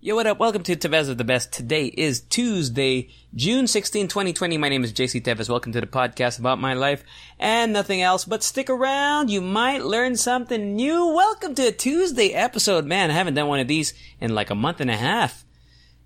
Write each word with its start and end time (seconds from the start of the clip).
Yo, 0.00 0.14
what 0.14 0.28
up? 0.28 0.38
Welcome 0.38 0.62
to 0.62 0.76
Tevez 0.76 1.08
of 1.08 1.18
the 1.18 1.24
Best. 1.24 1.50
Today 1.50 1.86
is 1.86 2.20
Tuesday, 2.20 3.08
June 3.34 3.66
16, 3.66 4.06
2020. 4.06 4.56
My 4.56 4.68
name 4.68 4.84
is 4.84 4.92
JC 4.92 5.20
Tevez. 5.20 5.48
Welcome 5.48 5.72
to 5.72 5.80
the 5.80 5.88
podcast 5.88 6.38
about 6.38 6.60
my 6.60 6.72
life 6.72 7.02
and 7.36 7.72
nothing 7.72 8.00
else, 8.00 8.24
but 8.24 8.44
stick 8.44 8.70
around. 8.70 9.28
You 9.28 9.40
might 9.40 9.82
learn 9.82 10.14
something 10.14 10.76
new. 10.76 11.08
Welcome 11.08 11.56
to 11.56 11.66
a 11.66 11.72
Tuesday 11.72 12.28
episode. 12.28 12.84
Man, 12.84 13.10
I 13.10 13.14
haven't 13.14 13.34
done 13.34 13.48
one 13.48 13.58
of 13.58 13.66
these 13.66 13.92
in 14.20 14.36
like 14.36 14.50
a 14.50 14.54
month 14.54 14.80
and 14.80 14.88
a 14.88 14.96
half. 14.96 15.44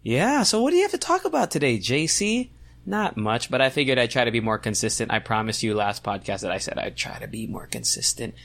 Yeah, 0.03 0.43
so 0.45 0.63
what 0.63 0.71
do 0.71 0.77
you 0.77 0.83
have 0.85 0.93
to 0.93 0.99
talk 0.99 1.27
about 1.27 1.51
today, 1.51 1.77
JC? 1.77 2.49
Not 2.87 3.19
much, 3.19 3.51
but 3.51 3.61
I 3.61 3.69
figured 3.69 3.99
I'd 3.99 4.11
try 4.11 4.25
to 4.25 4.31
be 4.31 4.41
more 4.41 4.57
consistent. 4.57 5.13
I 5.13 5.19
promised 5.19 5.63
you 5.63 5.75
last 5.75 6.03
podcast 6.03 6.41
that 6.41 6.51
I 6.51 6.57
said 6.57 6.79
I'd 6.79 6.97
try 6.97 7.19
to 7.19 7.29
be 7.29 7.47
more 7.47 7.67
consistent. 7.67 8.37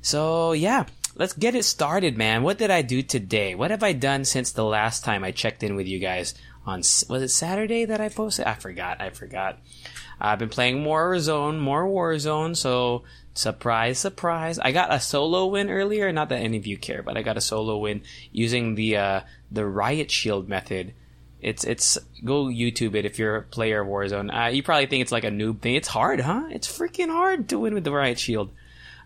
So 0.00 0.52
yeah, 0.52 0.86
let's 1.16 1.32
get 1.32 1.54
it 1.54 1.64
started, 1.64 2.16
man. 2.16 2.42
What 2.42 2.58
did 2.58 2.70
I 2.70 2.82
do 2.82 3.02
today? 3.02 3.54
What 3.54 3.70
have 3.70 3.82
I 3.82 3.92
done 3.92 4.24
since 4.24 4.52
the 4.52 4.64
last 4.64 5.04
time 5.04 5.24
I 5.24 5.30
checked 5.30 5.62
in 5.62 5.76
with 5.76 5.86
you 5.86 5.98
guys 5.98 6.34
on, 6.66 6.78
was 6.78 7.22
it 7.22 7.28
Saturday 7.28 7.84
that 7.84 8.00
I 8.00 8.08
posted? 8.08 8.46
I 8.46 8.54
forgot, 8.54 9.00
I 9.00 9.10
forgot. 9.10 9.58
I've 10.20 10.38
been 10.38 10.48
playing 10.48 10.82
more 10.82 11.12
Warzone, 11.12 11.58
more 11.58 11.84
Warzone, 11.84 12.56
so 12.56 13.02
surprise, 13.34 13.98
surprise. 13.98 14.58
I 14.58 14.72
got 14.72 14.92
a 14.92 15.00
solo 15.00 15.46
win 15.46 15.70
earlier, 15.70 16.12
not 16.12 16.28
that 16.28 16.40
any 16.40 16.56
of 16.56 16.66
you 16.66 16.78
care, 16.78 17.02
but 17.02 17.16
I 17.16 17.22
got 17.22 17.36
a 17.36 17.42
solo 17.42 17.78
win 17.78 18.02
using 18.32 18.74
the, 18.74 18.96
uh, 18.96 19.20
the 19.50 19.66
Riot 19.66 20.10
Shield 20.10 20.48
method. 20.48 20.94
It's, 21.40 21.64
it's, 21.64 21.98
go 22.24 22.46
YouTube 22.46 22.94
it 22.94 23.04
if 23.04 23.18
you're 23.18 23.36
a 23.36 23.42
player 23.42 23.82
of 23.82 23.88
Warzone. 23.88 24.34
Uh, 24.34 24.48
you 24.48 24.62
probably 24.62 24.86
think 24.86 25.02
it's 25.02 25.12
like 25.12 25.24
a 25.24 25.30
noob 25.30 25.60
thing. 25.60 25.74
It's 25.74 25.88
hard, 25.88 26.20
huh? 26.20 26.44
It's 26.50 26.66
freaking 26.66 27.10
hard 27.10 27.48
to 27.50 27.58
win 27.58 27.74
with 27.74 27.84
the 27.84 27.92
Riot 27.92 28.18
Shield. 28.18 28.50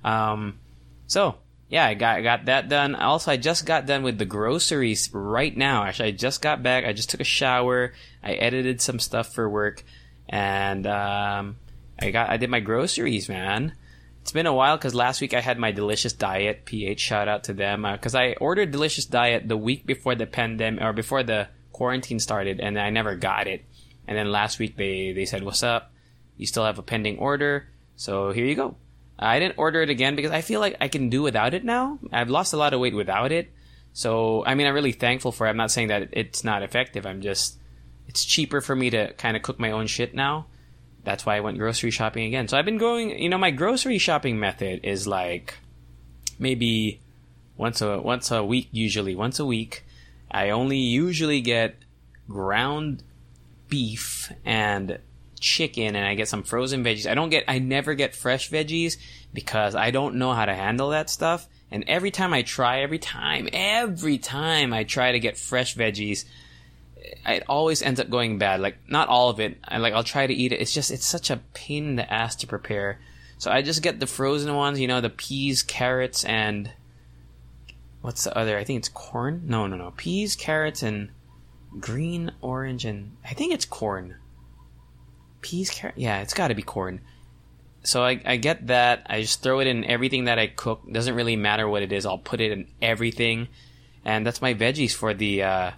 Um, 0.04 0.60
so, 1.08 1.36
yeah, 1.69 1.84
I 1.84 1.94
got 1.94 2.22
got 2.22 2.47
that 2.47 2.69
done. 2.69 2.94
Also, 2.94 3.30
I 3.30 3.36
just 3.36 3.66
got 3.66 3.86
done 3.86 4.02
with 4.02 4.16
the 4.16 4.24
groceries 4.24 5.11
right 5.12 5.55
now. 5.55 5.84
Actually, 5.84 6.08
I 6.08 6.12
just 6.12 6.41
got 6.41 6.62
back. 6.62 6.84
I 6.84 6.94
just 6.94 7.10
took 7.10 7.20
a 7.20 7.25
shower. 7.25 7.92
I 8.22 8.33
edited 8.33 8.80
some 8.80 8.98
stuff 8.98 9.34
for 9.34 9.48
work, 9.48 9.84
and 10.28 10.86
um, 10.86 11.56
I 12.00 12.10
got 12.10 12.30
I 12.30 12.38
did 12.38 12.48
my 12.48 12.60
groceries, 12.60 13.28
man. 13.28 13.75
It's 14.22 14.33
been 14.33 14.47
a 14.47 14.55
while 14.55 14.77
because 14.77 14.94
last 14.94 15.20
week 15.20 15.34
I 15.34 15.41
had 15.41 15.58
my 15.58 15.70
Delicious 15.70 16.14
Diet 16.14 16.64
PH. 16.64 17.00
Shout 17.00 17.28
out 17.28 17.44
to 17.44 17.52
them 17.52 17.82
because 17.82 18.14
uh, 18.14 18.20
I 18.20 18.34
ordered 18.41 18.70
Delicious 18.70 19.05
Diet 19.05 19.47
the 19.47 19.56
week 19.56 19.84
before 19.84 20.14
the 20.14 20.27
pandemic 20.27 20.82
or 20.82 20.94
before 20.94 21.22
the 21.22 21.48
quarantine 21.72 22.19
started, 22.19 22.60
and 22.60 22.78
I 22.78 22.88
never 22.88 23.14
got 23.14 23.47
it. 23.47 23.64
And 24.06 24.16
then 24.16 24.32
last 24.32 24.58
week 24.58 24.77
they 24.77 25.12
they 25.12 25.27
said, 25.27 25.42
"What's 25.42 25.62
up? 25.62 25.92
You 26.38 26.47
still 26.47 26.64
have 26.64 26.78
a 26.78 26.82
pending 26.82 27.19
order." 27.19 27.69
So 27.97 28.32
here 28.32 28.47
you 28.47 28.55
go. 28.55 28.77
I 29.19 29.41
didn't 29.41 29.58
order 29.58 29.83
it 29.83 29.91
again 29.91 30.14
because 30.14 30.30
I 30.30 30.42
feel 30.42 30.61
like 30.61 30.77
I 30.80 30.88
can 30.88 31.08
do 31.11 31.22
without 31.22 31.55
it 31.55 31.64
now. 31.64 31.98
I've 32.12 32.30
lost 32.30 32.52
a 32.52 32.56
lot 32.56 32.72
of 32.72 32.80
weight 32.80 32.94
without 32.94 33.33
it. 33.33 33.50
So, 33.92 34.44
I 34.44 34.55
mean, 34.55 34.66
I'm 34.66 34.75
really 34.75 34.92
thankful 34.92 35.33
for 35.33 35.47
it. 35.47 35.50
I'm 35.50 35.56
not 35.56 35.72
saying 35.72 35.88
that 35.88 36.10
it's 36.12 36.44
not 36.44 36.62
effective. 36.62 37.05
I'm 37.05 37.20
just, 37.20 37.58
it's 38.06 38.25
cheaper 38.25 38.60
for 38.60 38.77
me 38.77 38.91
to 38.91 39.12
kind 39.14 39.36
of 39.36 39.42
cook 39.42 39.58
my 39.58 39.72
own 39.72 39.88
shit 39.88 40.14
now. 40.14 40.47
That's 41.02 41.27
why 41.27 41.36
I 41.36 41.41
went 41.41 41.59
grocery 41.59 41.91
shopping 41.91 42.26
again. 42.26 42.47
So 42.48 42.56
I've 42.56 42.65
been 42.65 42.78
going, 42.78 43.19
you 43.19 43.28
know, 43.28 43.38
my 43.38 43.50
grocery 43.50 43.98
shopping 43.98 44.38
method 44.38 44.81
is 44.84 45.06
like 45.06 45.54
maybe 46.38 47.00
once 47.56 47.81
a, 47.81 47.98
once 47.98 48.31
a 48.31 48.44
week, 48.44 48.69
usually 48.71 49.16
once 49.16 49.41
a 49.41 49.44
week. 49.44 49.84
I 50.31 50.50
only 50.50 50.78
usually 50.78 51.41
get 51.41 51.76
ground 52.28 53.03
beef 53.69 54.31
and 54.44 54.98
chicken 55.38 55.97
and 55.97 56.06
I 56.06 56.15
get 56.15 56.28
some 56.28 56.43
frozen 56.43 56.84
veggies. 56.84 57.10
I 57.10 57.15
don't 57.15 57.31
get, 57.31 57.44
I 57.49 57.59
never 57.59 57.94
get 57.94 58.15
fresh 58.15 58.50
veggies 58.50 58.97
because 59.32 59.75
I 59.75 59.91
don't 59.91 60.16
know 60.16 60.32
how 60.32 60.44
to 60.44 60.54
handle 60.54 60.91
that 60.91 61.10
stuff. 61.10 61.49
And 61.71 61.84
every 61.87 62.10
time 62.10 62.32
I 62.32 62.43
try, 62.43 62.81
every 62.81 62.99
time, 62.99 63.48
every 63.53 64.19
time 64.19 64.72
I 64.72 64.84
try 64.84 65.12
to 65.12 65.21
get 65.21 65.37
fresh 65.37 65.77
veggies, 65.77 66.25
it 67.27 67.44
always 67.48 67.82
ends 67.82 68.00
up 68.00 68.10
going 68.10 68.38
bad. 68.38 68.60
Like, 68.60 68.78
not 68.88 69.09
all 69.09 69.31
of 69.31 69.41
it. 69.41 69.59
I 69.65 69.78
like, 69.78 69.94
I'll 69.94 70.04
try 70.04 70.27
to 70.27 70.34
eat 70.34 70.53
it. 70.53 70.60
It's 70.60 70.72
just, 70.72 70.91
it's 70.91 71.06
such 71.06 71.31
a 71.31 71.41
pain 71.54 71.88
in 71.88 71.97
the 71.97 72.10
ass 72.12 72.37
to 72.37 72.47
prepare. 72.47 73.00
So 73.38 73.50
I 73.50 73.62
just 73.62 73.82
get 73.82 74.00
the 74.00 74.06
frozen 74.06 74.54
ones, 74.54 74.81
you 74.81 74.88
know, 74.88 75.00
the 75.00 75.10
peas, 75.10 75.62
carrots, 75.62 76.25
and 76.25 76.71
what's 78.00 78.25
the 78.25 78.37
other? 78.37 78.59
I 78.59 78.65
think 78.65 78.78
it's 78.78 78.88
corn. 78.88 79.43
No, 79.47 79.66
no, 79.66 79.77
no. 79.77 79.93
Peas, 79.97 80.34
carrots, 80.34 80.82
and 80.82 81.10
green, 81.78 82.32
orange, 82.41 82.84
and 82.84 83.16
I 83.25 83.34
think 83.34 83.53
it's 83.53 83.65
corn 83.65 84.16
peas, 85.41 85.71
carrot. 85.71 85.97
Yeah, 85.97 86.21
it's 86.21 86.34
got 86.34 86.49
to 86.49 86.54
be 86.54 86.62
corn. 86.62 87.00
So 87.82 88.04
I, 88.04 88.21
I 88.25 88.37
get 88.37 88.66
that. 88.66 89.06
I 89.06 89.22
just 89.22 89.43
throw 89.43 89.60
it 89.60 89.66
in 89.66 89.84
everything 89.84 90.25
that 90.25 90.38
I 90.38 90.49
cook. 90.49 90.82
Doesn't 90.91 91.15
really 91.15 91.37
matter 91.37 91.69
what 91.69 91.82
it 91.82 91.93
is. 91.93 92.04
I'll 92.06 92.19
put 92.19 92.41
it 92.41 92.53
in 92.53 92.66
everything, 92.82 93.48
and 94.04 94.27
that's 94.27 94.43
my 94.43 94.54
veggies 94.54 94.93
for 94.93 95.15
the 95.15 95.43
uh, 95.43 95.71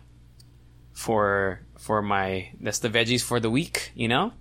for 0.92 1.60
for 1.78 2.02
my 2.02 2.50
that's 2.60 2.80
the 2.80 2.88
veggies 2.88 3.22
for 3.22 3.38
the 3.38 3.50
week. 3.50 3.92
You 3.94 4.08
know. 4.08 4.32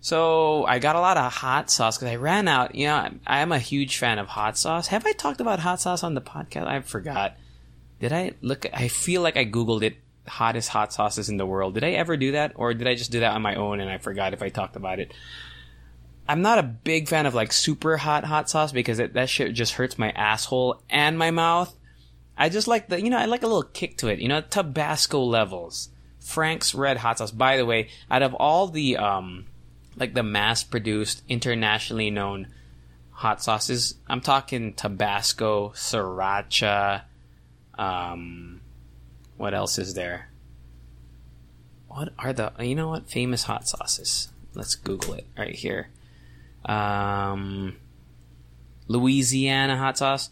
So 0.00 0.64
I 0.64 0.78
got 0.78 0.96
a 0.96 1.00
lot 1.00 1.16
of 1.16 1.32
hot 1.32 1.70
sauce 1.70 1.98
because 1.98 2.12
I 2.12 2.16
ran 2.16 2.46
out. 2.46 2.74
You 2.74 2.86
know, 2.86 3.10
I 3.26 3.40
am 3.40 3.50
a 3.52 3.58
huge 3.58 3.96
fan 3.96 4.18
of 4.18 4.28
hot 4.28 4.56
sauce. 4.56 4.88
Have 4.88 5.06
I 5.06 5.12
talked 5.12 5.40
about 5.40 5.58
hot 5.58 5.80
sauce 5.80 6.04
on 6.04 6.14
the 6.14 6.20
podcast? 6.20 6.66
I 6.66 6.80
forgot. 6.80 7.36
Did 8.00 8.12
I 8.12 8.32
look? 8.40 8.66
I 8.72 8.88
feel 8.88 9.22
like 9.22 9.36
I 9.36 9.44
googled 9.44 9.82
it 9.82 9.96
hottest 10.28 10.68
hot 10.68 10.92
sauces 10.92 11.28
in 11.28 11.36
the 11.36 11.46
world. 11.46 11.74
Did 11.74 11.84
I 11.84 11.92
ever 11.92 12.16
do 12.16 12.32
that, 12.32 12.52
or 12.54 12.74
did 12.74 12.86
I 12.86 12.94
just 12.94 13.10
do 13.10 13.20
that 13.20 13.32
on 13.32 13.42
my 13.42 13.56
own 13.56 13.80
and 13.80 13.90
I 13.90 13.98
forgot 13.98 14.34
if 14.34 14.42
I 14.42 14.48
talked 14.48 14.76
about 14.76 15.00
it? 15.00 15.12
I'm 16.28 16.42
not 16.42 16.58
a 16.58 16.62
big 16.62 17.08
fan 17.08 17.24
of 17.26 17.34
like 17.34 17.52
super 17.52 17.96
hot 17.96 18.24
hot 18.24 18.50
sauce 18.50 18.70
because 18.70 18.98
it, 18.98 19.14
that 19.14 19.30
shit 19.30 19.54
just 19.54 19.74
hurts 19.74 19.98
my 19.98 20.10
asshole 20.10 20.82
and 20.90 21.18
my 21.18 21.30
mouth. 21.30 21.74
I 22.36 22.50
just 22.50 22.68
like 22.68 22.88
the, 22.88 23.02
you 23.02 23.10
know, 23.10 23.16
I 23.16 23.24
like 23.24 23.42
a 23.42 23.46
little 23.46 23.62
kick 23.62 23.96
to 23.98 24.08
it. 24.08 24.20
You 24.20 24.28
know, 24.28 24.42
Tabasco 24.42 25.22
levels. 25.22 25.88
Frank's 26.20 26.74
Red 26.74 26.98
Hot 26.98 27.18
Sauce. 27.18 27.30
By 27.30 27.56
the 27.56 27.64
way, 27.64 27.88
out 28.10 28.22
of 28.22 28.34
all 28.34 28.68
the, 28.68 28.98
um, 28.98 29.46
like 29.96 30.12
the 30.12 30.22
mass 30.22 30.62
produced, 30.62 31.22
internationally 31.28 32.10
known 32.10 32.48
hot 33.10 33.42
sauces, 33.42 33.94
I'm 34.06 34.20
talking 34.20 34.74
Tabasco, 34.74 35.70
Sriracha, 35.70 37.02
um, 37.78 38.60
what 39.38 39.54
else 39.54 39.78
is 39.78 39.94
there? 39.94 40.28
What 41.86 42.12
are 42.18 42.32
the 42.32 42.52
you 42.60 42.74
know 42.74 42.88
what 42.88 43.08
famous 43.08 43.44
hot 43.44 43.66
sauces? 43.66 44.28
Let's 44.54 44.74
Google 44.74 45.14
it 45.14 45.26
right 45.36 45.54
here. 45.54 45.88
Um, 46.64 47.76
Louisiana 48.88 49.76
hot 49.78 49.98
sauce. 49.98 50.30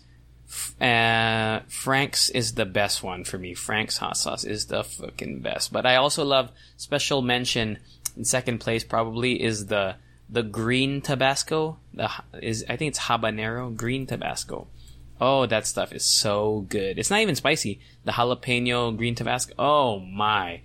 Uh, 0.81 1.61
Frank's 1.69 2.29
is 2.29 2.55
the 2.55 2.67
best 2.67 3.03
one 3.03 3.25
for 3.25 3.39
me. 3.39 3.55
Frank's 3.55 3.99
hot 3.99 4.17
sauce 4.17 4.45
is 4.45 4.67
the 4.67 4.85
fucking 4.85 5.41
best. 5.41 5.73
But 5.73 5.87
I 5.87 5.97
also 5.97 6.25
love 6.25 6.51
special 6.77 7.23
mention 7.23 7.79
in 8.17 8.25
second 8.25 8.59
place 8.59 8.85
probably 8.85 9.43
is 9.43 9.67
the 9.67 9.97
the 10.29 10.43
green 10.43 11.01
Tabasco. 11.01 11.79
The 11.95 12.11
is 12.43 12.65
I 12.69 12.77
think 12.77 12.91
it's 12.91 12.99
habanero 13.01 13.75
green 13.75 14.07
Tabasco. 14.07 14.67
Oh, 15.21 15.47
that 15.47 15.67
stuff 15.67 15.93
is 15.93 16.05
so 16.05 16.67
good. 16.69 16.99
It's 16.99 17.11
not 17.11 17.21
even 17.21 17.35
spicy. 17.35 17.81
The 18.05 18.13
jalapeno 18.13 18.97
green 18.97 19.15
Tabasco. 19.15 19.55
Oh 19.59 20.01
my. 20.01 20.61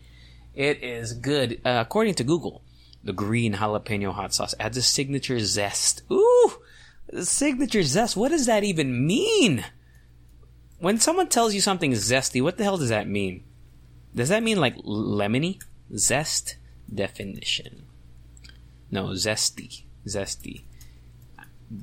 It 0.54 0.84
is 0.84 1.14
good. 1.14 1.62
Uh, 1.64 1.80
according 1.80 2.16
to 2.16 2.24
Google, 2.24 2.62
the 3.04 3.14
green 3.14 3.54
jalapeno 3.54 4.14
hot 4.14 4.34
sauce 4.34 4.54
adds 4.60 4.78
a 4.78 4.82
signature 4.82 5.40
zest. 5.40 6.04
Ooh! 6.12 6.52
Signature 7.22 7.84
zest. 7.84 8.18
What 8.18 8.30
does 8.30 8.46
that 8.46 8.64
even 8.64 9.06
mean? 9.06 9.64
When 10.80 11.00
someone 11.00 11.28
tells 11.28 11.54
you 11.54 11.62
something 11.62 11.92
zesty, 11.94 12.42
what 12.42 12.58
the 12.58 12.64
hell 12.64 12.78
does 12.78 12.90
that 12.90 13.08
mean? 13.08 13.44
Does 14.14 14.30
that 14.30 14.44
mean 14.44 14.60
like 14.60 14.76
lemony? 14.78 15.62
Zest? 15.96 16.58
Definition. 16.94 17.84
No, 18.90 19.06
zesty. 19.10 19.84
Zesty. 20.06 20.64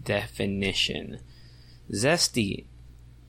Definition 0.04 1.20
Zesty. 1.92 2.66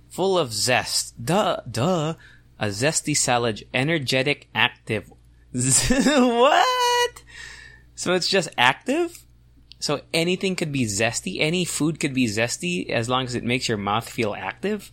Full 0.09 0.37
of 0.37 0.53
zest. 0.53 1.23
Duh, 1.23 1.61
duh. 1.69 2.15
A 2.59 2.67
zesty 2.67 3.15
salad, 3.15 3.63
energetic, 3.73 4.49
active. 4.53 5.11
what? 5.51 7.23
So 7.95 8.13
it's 8.13 8.27
just 8.27 8.49
active? 8.57 9.25
So 9.79 10.01
anything 10.13 10.55
could 10.55 10.71
be 10.71 10.85
zesty? 10.85 11.37
Any 11.39 11.63
food 11.63 11.99
could 11.99 12.13
be 12.13 12.25
zesty 12.25 12.89
as 12.89 13.07
long 13.07 13.23
as 13.23 13.35
it 13.35 13.43
makes 13.43 13.69
your 13.69 13.77
mouth 13.77 14.09
feel 14.09 14.35
active? 14.35 14.91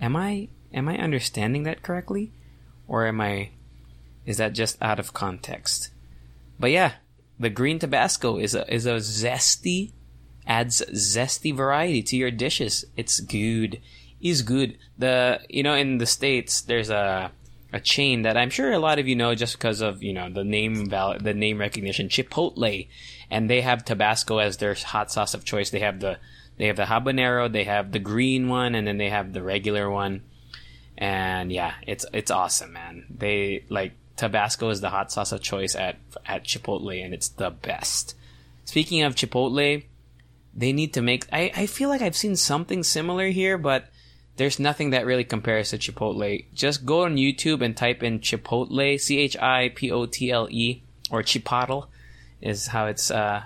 Am 0.00 0.16
I 0.16 0.48
Am 0.72 0.88
I 0.88 0.98
understanding 0.98 1.62
that 1.62 1.82
correctly? 1.82 2.32
Or 2.86 3.06
am 3.06 3.20
I 3.20 3.50
is 4.26 4.36
that 4.36 4.52
just 4.52 4.76
out 4.82 4.98
of 4.98 5.14
context? 5.14 5.90
But 6.60 6.70
yeah, 6.70 6.92
the 7.38 7.48
green 7.48 7.78
Tabasco 7.78 8.38
is 8.38 8.54
a 8.54 8.72
is 8.72 8.86
a 8.86 8.96
zesty 8.96 9.92
adds 10.48 10.82
zesty 10.92 11.54
variety 11.54 12.02
to 12.02 12.16
your 12.16 12.30
dishes. 12.30 12.84
It's 12.96 13.20
good. 13.20 13.80
Is 14.20 14.42
good. 14.42 14.76
The 14.96 15.40
you 15.48 15.62
know 15.62 15.74
in 15.74 15.98
the 15.98 16.06
states 16.06 16.62
there's 16.62 16.90
a 16.90 17.30
a 17.72 17.80
chain 17.80 18.22
that 18.22 18.36
I'm 18.36 18.50
sure 18.50 18.72
a 18.72 18.78
lot 18.78 18.98
of 18.98 19.06
you 19.06 19.14
know 19.14 19.34
just 19.34 19.58
because 19.58 19.80
of 19.80 20.02
you 20.02 20.12
know 20.12 20.28
the 20.28 20.42
name 20.42 20.88
val- 20.88 21.18
the 21.20 21.34
name 21.34 21.58
recognition 21.58 22.08
Chipotle, 22.08 22.88
and 23.30 23.48
they 23.48 23.60
have 23.60 23.84
Tabasco 23.84 24.38
as 24.38 24.56
their 24.56 24.74
hot 24.74 25.12
sauce 25.12 25.34
of 25.34 25.44
choice. 25.44 25.70
They 25.70 25.80
have 25.80 26.00
the 26.00 26.18
they 26.56 26.66
have 26.66 26.76
the 26.76 26.84
habanero, 26.84 27.50
they 27.50 27.64
have 27.64 27.92
the 27.92 28.00
green 28.00 28.48
one, 28.48 28.74
and 28.74 28.86
then 28.86 28.98
they 28.98 29.10
have 29.10 29.32
the 29.32 29.42
regular 29.42 29.88
one. 29.88 30.22
And 30.96 31.52
yeah, 31.52 31.74
it's 31.86 32.04
it's 32.12 32.32
awesome, 32.32 32.72
man. 32.72 33.04
They 33.08 33.64
like 33.68 33.92
Tabasco 34.16 34.70
is 34.70 34.80
the 34.80 34.90
hot 34.90 35.12
sauce 35.12 35.30
of 35.30 35.40
choice 35.40 35.76
at 35.76 35.96
at 36.26 36.44
Chipotle, 36.44 37.04
and 37.04 37.14
it's 37.14 37.28
the 37.28 37.50
best. 37.50 38.16
Speaking 38.64 39.02
of 39.02 39.14
Chipotle, 39.14 39.84
they 40.58 40.72
need 40.72 40.94
to 40.94 41.02
make. 41.02 41.26
I 41.32 41.52
I 41.54 41.66
feel 41.66 41.88
like 41.88 42.02
I've 42.02 42.16
seen 42.16 42.34
something 42.34 42.82
similar 42.82 43.28
here, 43.28 43.56
but 43.56 43.86
there's 44.36 44.58
nothing 44.58 44.90
that 44.90 45.06
really 45.06 45.24
compares 45.24 45.70
to 45.70 45.78
Chipotle. 45.78 46.44
Just 46.52 46.84
go 46.84 47.04
on 47.04 47.16
YouTube 47.16 47.62
and 47.62 47.76
type 47.76 48.02
in 48.02 48.18
Chipotle, 48.18 49.00
C 49.00 49.18
H 49.18 49.36
I 49.36 49.70
P 49.74 49.90
O 49.92 50.06
T 50.06 50.30
L 50.32 50.48
E, 50.50 50.82
or 51.10 51.22
Chipotle 51.22 51.86
is 52.42 52.68
how 52.68 52.86
it's 52.86 53.10
uh, 53.10 53.44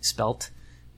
spelt. 0.00 0.50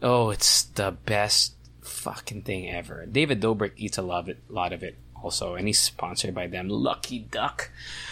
Oh, 0.02 0.30
it's 0.30 0.64
the 0.64 0.92
best 1.04 1.54
fucking 1.80 2.42
thing 2.42 2.70
ever. 2.70 3.06
David 3.06 3.40
Dobrik 3.40 3.72
eats 3.76 3.98
a 3.98 4.02
lot 4.02 4.20
of 4.20 4.28
it, 4.28 4.38
lot 4.48 4.72
of 4.72 4.82
it 4.82 4.96
also, 5.22 5.54
and 5.54 5.66
he's 5.66 5.80
sponsored 5.80 6.34
by 6.34 6.46
them. 6.46 6.68
Lucky 6.68 7.18
Duck. 7.18 7.70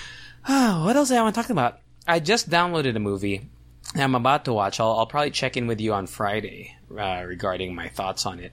what 0.46 0.96
else 0.96 1.10
I 1.10 1.20
want 1.20 1.34
to 1.34 1.40
talk 1.40 1.50
about? 1.50 1.80
I 2.06 2.20
just 2.20 2.48
downloaded 2.48 2.96
a 2.96 3.00
movie 3.00 3.48
I'm 3.94 4.14
about 4.14 4.44
to 4.44 4.52
watch. 4.52 4.80
I'll, 4.80 4.92
I'll 4.92 5.06
probably 5.06 5.30
check 5.30 5.56
in 5.56 5.66
with 5.66 5.80
you 5.80 5.94
on 5.94 6.06
Friday 6.06 6.77
uh, 6.90 7.24
regarding 7.26 7.74
my 7.74 7.88
thoughts 7.88 8.26
on 8.26 8.40
it. 8.40 8.52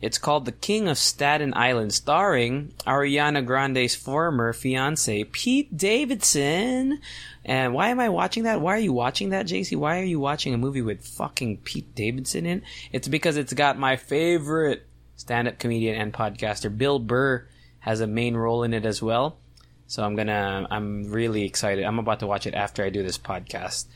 It's 0.00 0.18
called 0.18 0.44
The 0.44 0.52
King 0.52 0.88
of 0.88 0.98
Staten 0.98 1.54
Island, 1.54 1.94
starring 1.94 2.74
Ariana 2.86 3.44
Grande's 3.44 3.94
former 3.94 4.52
fiance, 4.52 5.24
Pete 5.24 5.74
Davidson. 5.74 7.00
And 7.42 7.72
why 7.72 7.88
am 7.88 8.00
I 8.00 8.10
watching 8.10 8.42
that? 8.42 8.60
Why 8.60 8.74
are 8.74 8.80
you 8.80 8.92
watching 8.92 9.30
that, 9.30 9.46
JC? 9.46 9.78
Why 9.78 10.00
are 10.00 10.04
you 10.04 10.20
watching 10.20 10.52
a 10.52 10.58
movie 10.58 10.82
with 10.82 11.06
fucking 11.06 11.58
Pete 11.58 11.94
Davidson 11.94 12.44
in? 12.44 12.62
It's 12.92 13.08
because 13.08 13.38
it's 13.38 13.54
got 13.54 13.78
my 13.78 13.96
favorite 13.96 14.86
stand-up 15.16 15.58
comedian 15.58 15.98
and 15.98 16.12
podcaster, 16.12 16.76
Bill 16.76 16.98
Burr, 16.98 17.46
has 17.78 18.00
a 18.00 18.06
main 18.06 18.36
role 18.36 18.62
in 18.62 18.74
it 18.74 18.84
as 18.84 19.00
well. 19.00 19.38
So 19.86 20.02
I'm 20.02 20.16
gonna, 20.16 20.66
I'm 20.70 21.10
really 21.10 21.44
excited. 21.44 21.84
I'm 21.84 21.98
about 21.98 22.20
to 22.20 22.26
watch 22.26 22.46
it 22.46 22.54
after 22.54 22.84
I 22.84 22.90
do 22.90 23.02
this 23.02 23.16
podcast. 23.16 23.86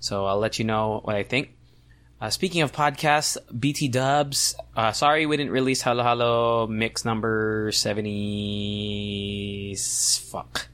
So 0.00 0.24
I'll 0.24 0.38
let 0.38 0.58
you 0.58 0.64
know 0.64 1.00
what 1.04 1.16
I 1.16 1.24
think. 1.24 1.57
Uh, 2.20 2.30
speaking 2.30 2.62
of 2.62 2.72
podcasts, 2.72 3.36
BT 3.56 3.86
Dubs. 3.86 4.56
Uh, 4.76 4.90
sorry 4.90 5.24
we 5.24 5.36
didn't 5.36 5.52
release 5.52 5.82
Hala 5.82 6.02
Hala 6.02 6.66
mix 6.66 7.04
number 7.04 7.70
70. 7.72 9.76
Fuck. 9.76 10.66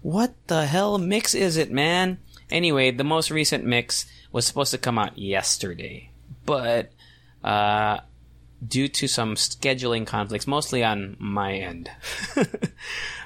What 0.00 0.32
the 0.46 0.64
hell 0.64 0.96
mix 0.96 1.34
is 1.34 1.58
it, 1.58 1.70
man? 1.70 2.16
Anyway, 2.50 2.90
the 2.90 3.04
most 3.04 3.30
recent 3.30 3.66
mix 3.66 4.06
was 4.32 4.46
supposed 4.46 4.70
to 4.70 4.78
come 4.78 4.98
out 4.98 5.18
yesterday. 5.18 6.10
But, 6.46 6.90
uh, 7.44 7.98
due 8.66 8.88
to 8.88 9.06
some 9.06 9.34
scheduling 9.34 10.06
conflicts, 10.06 10.46
mostly 10.46 10.82
on 10.82 11.16
my 11.18 11.52
end, 11.52 11.90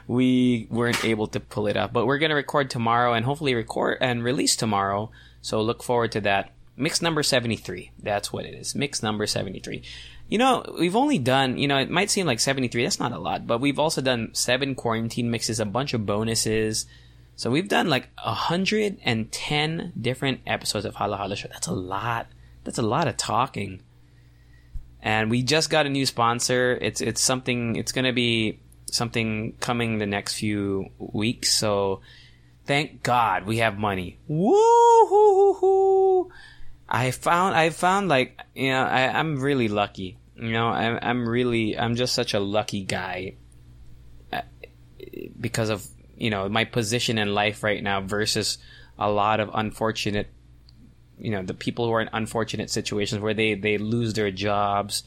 we 0.09 0.67
weren't 0.69 1.05
able 1.05 1.29
to 1.29 1.38
pull 1.38 1.69
it 1.69 1.76
up. 1.76 1.93
But 1.93 2.06
we're 2.06 2.19
gonna 2.19 2.35
record 2.35 2.70
tomorrow 2.70 3.12
and 3.12 3.25
hopefully 3.25 3.55
record 3.55 3.99
and 4.00 4.25
release 4.25 4.56
tomorrow. 4.56 5.12
So 5.41 5.62
look 5.62 5.85
forward 5.85 6.11
to 6.12 6.20
that. 6.23 6.50
Mix 6.76 7.02
number 7.02 7.22
73. 7.22 7.90
That's 8.02 8.32
what 8.32 8.44
it 8.44 8.54
is. 8.54 8.74
Mix 8.74 9.02
number 9.02 9.26
73. 9.26 9.82
You 10.28 10.38
know, 10.38 10.64
we've 10.78 10.96
only 10.96 11.19
done, 11.19 11.58
you 11.58 11.69
know, 11.69 11.76
it 11.76 11.90
might 11.90 12.10
seem 12.10 12.26
like 12.26 12.40
73, 12.40 12.84
that's 12.84 12.98
not 12.98 13.12
a 13.12 13.19
lot, 13.19 13.46
but 13.46 13.60
we've 13.60 13.78
also 13.78 14.00
done 14.00 14.30
seven 14.32 14.74
quarantine 14.74 15.30
mixes, 15.30 15.60
a 15.60 15.66
bunch 15.66 15.92
of 15.92 16.06
bonuses. 16.06 16.86
So 17.36 17.50
we've 17.50 17.69
done 17.69 17.88
like 17.88 18.08
110 18.24 19.92
different 20.00 20.40
episodes 20.46 20.86
of 20.86 20.94
Hala 20.94 21.16
Hala 21.16 21.36
Show. 21.36 21.48
That's 21.52 21.66
a 21.66 21.72
lot. 21.72 22.28
That's 22.64 22.78
a 22.78 22.82
lot 22.82 23.08
of 23.08 23.16
talking. 23.16 23.82
And 25.02 25.30
we 25.30 25.42
just 25.42 25.68
got 25.68 25.86
a 25.86 25.90
new 25.90 26.06
sponsor. 26.06 26.78
It's 26.80 27.00
it's 27.00 27.20
something 27.20 27.76
it's 27.76 27.92
going 27.92 28.04
to 28.04 28.12
be 28.12 28.60
something 28.86 29.54
coming 29.58 29.98
the 29.98 30.06
next 30.06 30.34
few 30.34 30.90
weeks. 30.98 31.52
So 31.52 32.00
thank 32.66 33.02
God 33.02 33.44
we 33.46 33.58
have 33.58 33.78
money. 33.78 34.18
Woo 34.28 34.54
hoo 35.08 35.54
hoo. 35.54 36.30
I 36.94 37.10
found 37.10 37.56
I 37.56 37.70
found 37.70 38.08
like 38.08 38.38
you 38.54 38.70
know 38.70 38.84
I, 38.84 39.18
I'm 39.18 39.40
really 39.40 39.68
lucky. 39.68 40.18
You 40.36 40.52
know 40.52 40.68
I'm 40.68 40.98
I'm 41.00 41.28
really 41.28 41.76
I'm 41.78 41.96
just 41.96 42.14
such 42.14 42.34
a 42.34 42.40
lucky 42.40 42.84
guy 42.84 43.36
uh, 44.30 44.42
because 45.40 45.70
of 45.70 45.86
you 46.18 46.28
know 46.28 46.50
my 46.50 46.66
position 46.66 47.16
in 47.16 47.34
life 47.34 47.62
right 47.62 47.82
now 47.82 48.02
versus 48.02 48.58
a 48.98 49.10
lot 49.10 49.40
of 49.40 49.48
unfortunate 49.54 50.28
you 51.18 51.30
know 51.30 51.42
the 51.42 51.54
people 51.54 51.86
who 51.86 51.92
are 51.92 52.02
in 52.02 52.10
unfortunate 52.12 52.68
situations 52.68 53.22
where 53.22 53.34
they 53.34 53.54
they 53.54 53.78
lose 53.78 54.12
their 54.12 54.30
jobs 54.30 55.04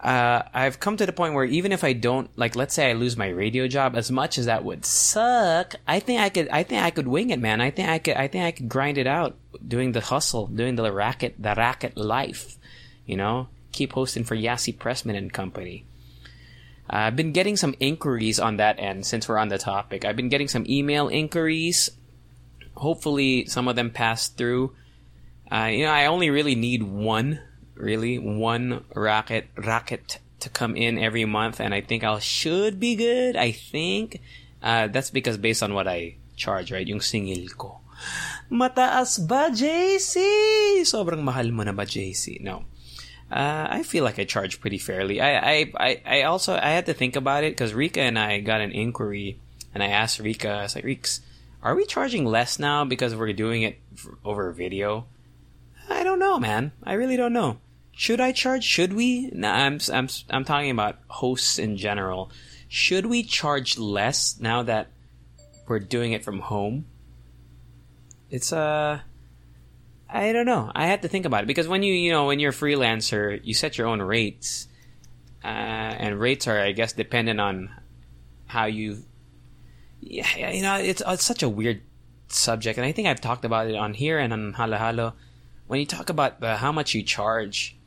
uh, 0.00 0.42
I've 0.54 0.78
come 0.78 0.96
to 0.96 1.06
the 1.06 1.12
point 1.12 1.34
where 1.34 1.44
even 1.44 1.72
if 1.72 1.82
I 1.82 1.92
don't 1.92 2.30
like, 2.38 2.54
let's 2.54 2.74
say 2.74 2.90
I 2.90 2.92
lose 2.92 3.16
my 3.16 3.28
radio 3.28 3.66
job, 3.66 3.96
as 3.96 4.10
much 4.10 4.38
as 4.38 4.46
that 4.46 4.64
would 4.64 4.84
suck, 4.84 5.74
I 5.88 5.98
think 5.98 6.20
I 6.20 6.28
could, 6.28 6.48
I 6.50 6.62
think 6.62 6.82
I 6.82 6.90
could 6.90 7.08
wing 7.08 7.30
it, 7.30 7.40
man. 7.40 7.60
I 7.60 7.70
think 7.70 7.88
I 7.88 7.98
could, 7.98 8.16
I 8.16 8.28
think 8.28 8.44
I 8.44 8.52
could 8.52 8.68
grind 8.68 8.96
it 8.96 9.08
out, 9.08 9.36
doing 9.66 9.92
the 9.92 10.00
hustle, 10.00 10.46
doing 10.46 10.76
the 10.76 10.92
racket, 10.92 11.34
the 11.38 11.54
racket 11.56 11.96
life, 11.96 12.58
you 13.06 13.16
know. 13.16 13.48
Keep 13.72 13.92
hosting 13.92 14.24
for 14.24 14.36
Yassi 14.36 14.76
Pressman 14.76 15.16
and 15.16 15.32
Company. 15.32 15.84
Uh, 16.90 16.96
I've 16.96 17.16
been 17.16 17.32
getting 17.32 17.56
some 17.56 17.74
inquiries 17.80 18.40
on 18.40 18.56
that 18.56 18.78
end 18.78 19.04
since 19.04 19.28
we're 19.28 19.36
on 19.36 19.48
the 19.48 19.58
topic. 19.58 20.04
I've 20.04 20.16
been 20.16 20.30
getting 20.30 20.48
some 20.48 20.64
email 20.68 21.08
inquiries. 21.08 21.90
Hopefully, 22.76 23.46
some 23.46 23.68
of 23.68 23.76
them 23.76 23.90
pass 23.90 24.28
through. 24.28 24.74
Uh, 25.50 25.70
you 25.72 25.84
know, 25.84 25.92
I 25.92 26.06
only 26.06 26.30
really 26.30 26.54
need 26.54 26.82
one 26.82 27.40
really 27.78 28.18
one 28.18 28.84
racket 28.94 29.46
racket 29.56 30.18
to 30.40 30.48
come 30.50 30.76
in 30.76 30.98
every 30.98 31.24
month, 31.24 31.60
and 31.60 31.74
I 31.74 31.80
think 31.80 32.04
I 32.04 32.18
should 32.18 32.78
be 32.78 32.94
good. 32.94 33.36
I 33.36 33.52
think 33.52 34.20
uh, 34.62 34.88
that's 34.88 35.10
because 35.10 35.38
based 35.38 35.62
on 35.62 35.74
what 35.74 35.88
I 35.88 36.16
charge, 36.36 36.70
right? 36.70 36.86
Yung 36.86 37.00
singil 37.00 37.50
ko. 37.56 37.80
Mataas 38.50 39.18
ba, 39.26 39.50
JC? 39.50 40.82
Sobrang 40.86 41.22
mahal 41.22 41.50
mo 41.50 41.62
na 41.62 41.72
ba, 41.72 41.84
JC? 41.84 42.40
No. 42.40 42.64
Uh, 43.28 43.66
I 43.68 43.82
feel 43.82 44.04
like 44.04 44.18
I 44.18 44.24
charge 44.24 44.60
pretty 44.60 44.78
fairly. 44.78 45.20
I, 45.20 45.36
I, 45.36 45.72
I, 45.76 45.90
I 46.06 46.22
also 46.22 46.54
I 46.54 46.70
had 46.70 46.86
to 46.86 46.94
think 46.94 47.14
about 47.14 47.44
it 47.44 47.52
because 47.52 47.74
Rika 47.74 48.00
and 48.00 48.18
I 48.18 48.40
got 48.40 48.62
an 48.62 48.72
inquiry, 48.72 49.38
and 49.74 49.82
I 49.82 49.88
asked 49.88 50.18
Rika, 50.18 50.48
I 50.48 50.62
was 50.62 50.74
like, 50.74 50.84
Reeks, 50.84 51.20
are 51.62 51.74
we 51.74 51.84
charging 51.84 52.24
less 52.24 52.58
now 52.58 52.84
because 52.84 53.14
we're 53.14 53.34
doing 53.34 53.62
it 53.62 53.78
over 54.24 54.50
video? 54.52 55.06
I 55.90 56.04
don't 56.04 56.18
know, 56.18 56.38
man. 56.38 56.72
I 56.84 56.94
really 56.94 57.16
don't 57.16 57.32
know. 57.32 57.58
Should 57.98 58.20
I 58.20 58.30
charge? 58.30 58.62
Should 58.62 58.92
we? 58.92 59.28
I'm 59.42 59.80
I'm 59.92 60.08
I'm 60.30 60.44
talking 60.44 60.70
about 60.70 61.00
hosts 61.08 61.58
in 61.58 61.76
general. 61.76 62.30
Should 62.68 63.06
we 63.06 63.24
charge 63.24 63.76
less 63.76 64.38
now 64.38 64.62
that 64.62 64.92
we're 65.66 65.80
doing 65.80 66.12
it 66.12 66.22
from 66.22 66.38
home? 66.38 66.86
It's 68.30 68.52
uh 68.52 69.00
I 70.08 70.32
don't 70.32 70.46
know. 70.46 70.70
I 70.76 70.86
had 70.86 71.02
to 71.02 71.08
think 71.08 71.26
about 71.26 71.42
it 71.42 71.48
because 71.48 71.66
when 71.66 71.82
you 71.82 71.92
you 71.92 72.12
know 72.12 72.26
when 72.26 72.38
you're 72.38 72.52
a 72.52 72.54
freelancer, 72.54 73.40
you 73.42 73.52
set 73.52 73.76
your 73.76 73.88
own 73.88 74.00
rates, 74.00 74.68
uh, 75.42 75.48
and 75.48 76.20
rates 76.20 76.46
are 76.46 76.60
I 76.60 76.70
guess 76.70 76.92
dependent 76.92 77.40
on 77.40 77.68
how 78.46 78.66
you. 78.66 79.02
Yeah, 80.00 80.52
you 80.52 80.62
know 80.62 80.76
it's 80.76 81.02
it's 81.04 81.24
such 81.24 81.42
a 81.42 81.48
weird 81.48 81.82
subject, 82.28 82.78
and 82.78 82.86
I 82.86 82.92
think 82.92 83.08
I've 83.08 83.20
talked 83.20 83.44
about 83.44 83.66
it 83.66 83.74
on 83.74 83.92
here 83.92 84.20
and 84.20 84.32
on 84.32 84.52
Hala 84.52 84.78
Hala. 84.78 85.14
When 85.66 85.80
you 85.80 85.86
talk 85.86 86.10
about 86.10 86.38
the, 86.40 86.56
how 86.56 86.70
much 86.70 86.94
you 86.94 87.02
charge, 87.02 87.77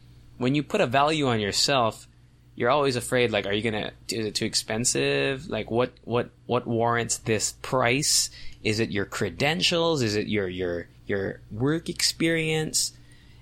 when 0.42 0.56
you 0.56 0.64
put 0.64 0.82
a 0.82 0.88
value 0.88 1.28
on 1.28 1.40
yourself, 1.40 2.08
you're 2.56 2.72
always 2.72 2.96
afraid 2.96 3.32
like 3.32 3.46
are 3.46 3.54
you 3.54 3.62
gonna 3.62 3.92
is 4.10 4.26
it 4.26 4.36
too 4.36 4.46
expensive? 4.46 5.48
Like 5.48 5.70
what 5.70 5.94
what 6.04 6.32
what 6.48 6.66
warrants 6.66 7.20
this 7.20 7.54
price? 7.62 8.32
Is 8.64 8.80
it 8.80 8.90
your 8.90 9.06
credentials? 9.06 10.02
Is 10.02 10.16
it 10.16 10.28
your 10.28 10.48
your 10.48 10.88
your 11.06 11.42
work 11.52 11.90
experience? 11.90 12.94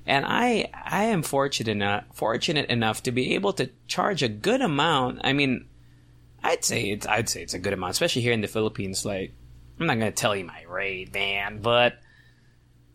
And 0.05 0.25
i 0.27 0.69
i 0.73 1.05
am 1.05 1.23
fortunate 1.23 1.71
enough 1.71 2.03
fortunate 2.13 2.69
enough 2.69 3.03
to 3.03 3.11
be 3.11 3.33
able 3.33 3.53
to 3.53 3.69
charge 3.87 4.21
a 4.21 4.27
good 4.27 4.61
amount. 4.61 5.21
I 5.23 5.33
mean 5.33 5.67
i'd 6.43 6.63
say 6.63 6.91
it's 6.91 7.05
i'd 7.07 7.27
say 7.27 7.41
it's 7.41 7.53
a 7.53 7.59
good 7.59 7.73
amount 7.73 7.91
especially 7.91 8.21
here 8.21 8.33
in 8.33 8.41
the 8.41 8.47
philippines. 8.47 9.05
Like 9.05 9.33
i'm 9.79 9.87
not 9.87 9.99
gonna 9.99 10.11
tell 10.11 10.35
you 10.35 10.43
my 10.43 10.63
rate 10.67 11.13
man 11.13 11.61
but 11.61 11.99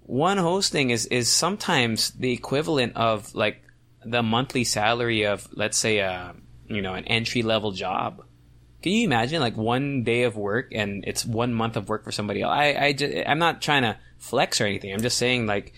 one 0.06 0.36
hosting 0.36 0.90
is 0.90 1.06
is 1.06 1.32
sometimes 1.32 2.10
the 2.10 2.32
equivalent 2.32 2.94
of 2.96 3.34
like 3.34 3.63
the 4.04 4.22
monthly 4.22 4.64
salary 4.64 5.24
of 5.24 5.48
let's 5.52 5.76
say 5.78 5.98
a 5.98 6.34
you 6.68 6.82
know 6.82 6.94
an 6.94 7.04
entry 7.04 7.42
level 7.42 7.72
job 7.72 8.22
Can 8.84 8.92
you 8.92 9.04
imagine 9.04 9.40
like 9.40 9.56
one 9.56 10.04
day 10.04 10.24
of 10.24 10.36
work 10.36 10.68
and 10.72 11.04
it's 11.06 11.24
one 11.24 11.54
month 11.54 11.76
of 11.76 11.88
work 11.88 12.04
for 12.04 12.12
somebody 12.12 12.42
else? 12.42 12.52
I, 12.52 12.74
I 12.74 12.92
just, 12.92 13.14
I'm 13.26 13.38
not 13.38 13.62
trying 13.62 13.80
to 13.80 13.96
flex 14.18 14.60
or 14.60 14.66
anything. 14.66 14.92
I'm 14.92 15.00
just 15.00 15.16
saying 15.16 15.46
like, 15.46 15.72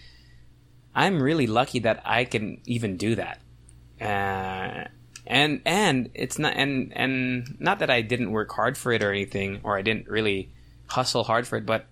I'm 0.92 1.22
really 1.22 1.46
lucky 1.46 1.78
that 1.80 2.02
I 2.04 2.24
can 2.24 2.60
even 2.64 2.96
do 2.96 3.14
that. 3.14 3.38
Uh, 4.00 4.88
and, 5.24 5.60
and 5.64 6.10
it's 6.14 6.36
not, 6.36 6.54
and, 6.56 6.92
and 6.96 7.60
not 7.60 7.78
that 7.78 7.90
I 7.90 8.02
didn't 8.02 8.32
work 8.32 8.50
hard 8.50 8.76
for 8.76 8.90
it 8.90 9.04
or 9.04 9.12
anything, 9.12 9.60
or 9.62 9.78
I 9.78 9.82
didn't 9.82 10.08
really 10.08 10.50
hustle 10.88 11.22
hard 11.22 11.46
for 11.46 11.58
it, 11.58 11.64
but 11.64 11.86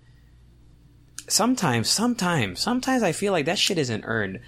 sometimes, 1.29 1.89
sometimes, 1.89 2.59
sometimes 2.59 3.05
I 3.05 3.13
feel 3.13 3.33
like 3.33 3.47
that 3.47 3.61
shit 3.61 3.79
isn't 3.79 4.03
earned. 4.05 4.41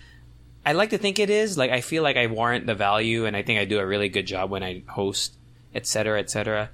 I 0.67 0.73
like 0.73 0.91
to 0.91 0.99
think 0.99 1.19
it 1.19 1.31
is. 1.31 1.57
Like 1.57 1.71
I 1.71 1.81
feel 1.81 2.03
like 2.03 2.19
I 2.19 2.27
warrant 2.27 2.67
the 2.67 2.75
value, 2.75 3.25
and 3.25 3.35
I 3.35 3.43
think 3.43 3.59
I 3.59 3.65
do 3.65 3.79
a 3.79 3.87
really 3.87 4.11
good 4.11 4.27
job 4.27 4.51
when 4.51 4.63
I 4.63 4.83
host 4.87 5.33
etc., 5.77 6.19
etc. 6.19 6.71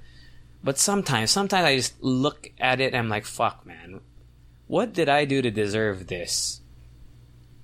But 0.63 0.79
sometimes, 0.79 1.29
sometimes 1.29 1.65
I 1.65 1.75
just 1.75 2.01
look 2.01 2.49
at 2.57 2.79
it 2.79 2.93
and 2.93 2.97
I'm 2.97 3.09
like, 3.09 3.25
fuck, 3.25 3.65
man. 3.65 3.99
What 4.67 4.93
did 4.93 5.09
I 5.09 5.25
do 5.25 5.41
to 5.41 5.51
deserve 5.51 6.07
this? 6.07 6.61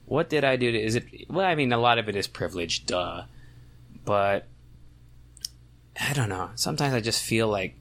What 0.06 0.30
did 0.30 0.44
I 0.44 0.58
do 0.58 0.72
to, 0.72 0.78
is 0.78 0.96
it, 0.96 1.06
well, 1.30 1.46
I 1.46 1.56
mean, 1.56 1.72
a 1.72 1.78
lot 1.78 1.98
of 1.98 2.10
it 2.10 2.16
is 2.16 2.28
privilege, 2.28 2.86
duh. 2.86 3.24
But, 4.04 4.46
I 6.00 6.14
don't 6.14 6.30
know. 6.30 6.50
Sometimes 6.56 6.94
I 6.94 7.00
just 7.00 7.24
feel 7.24 7.48
like, 7.48 7.76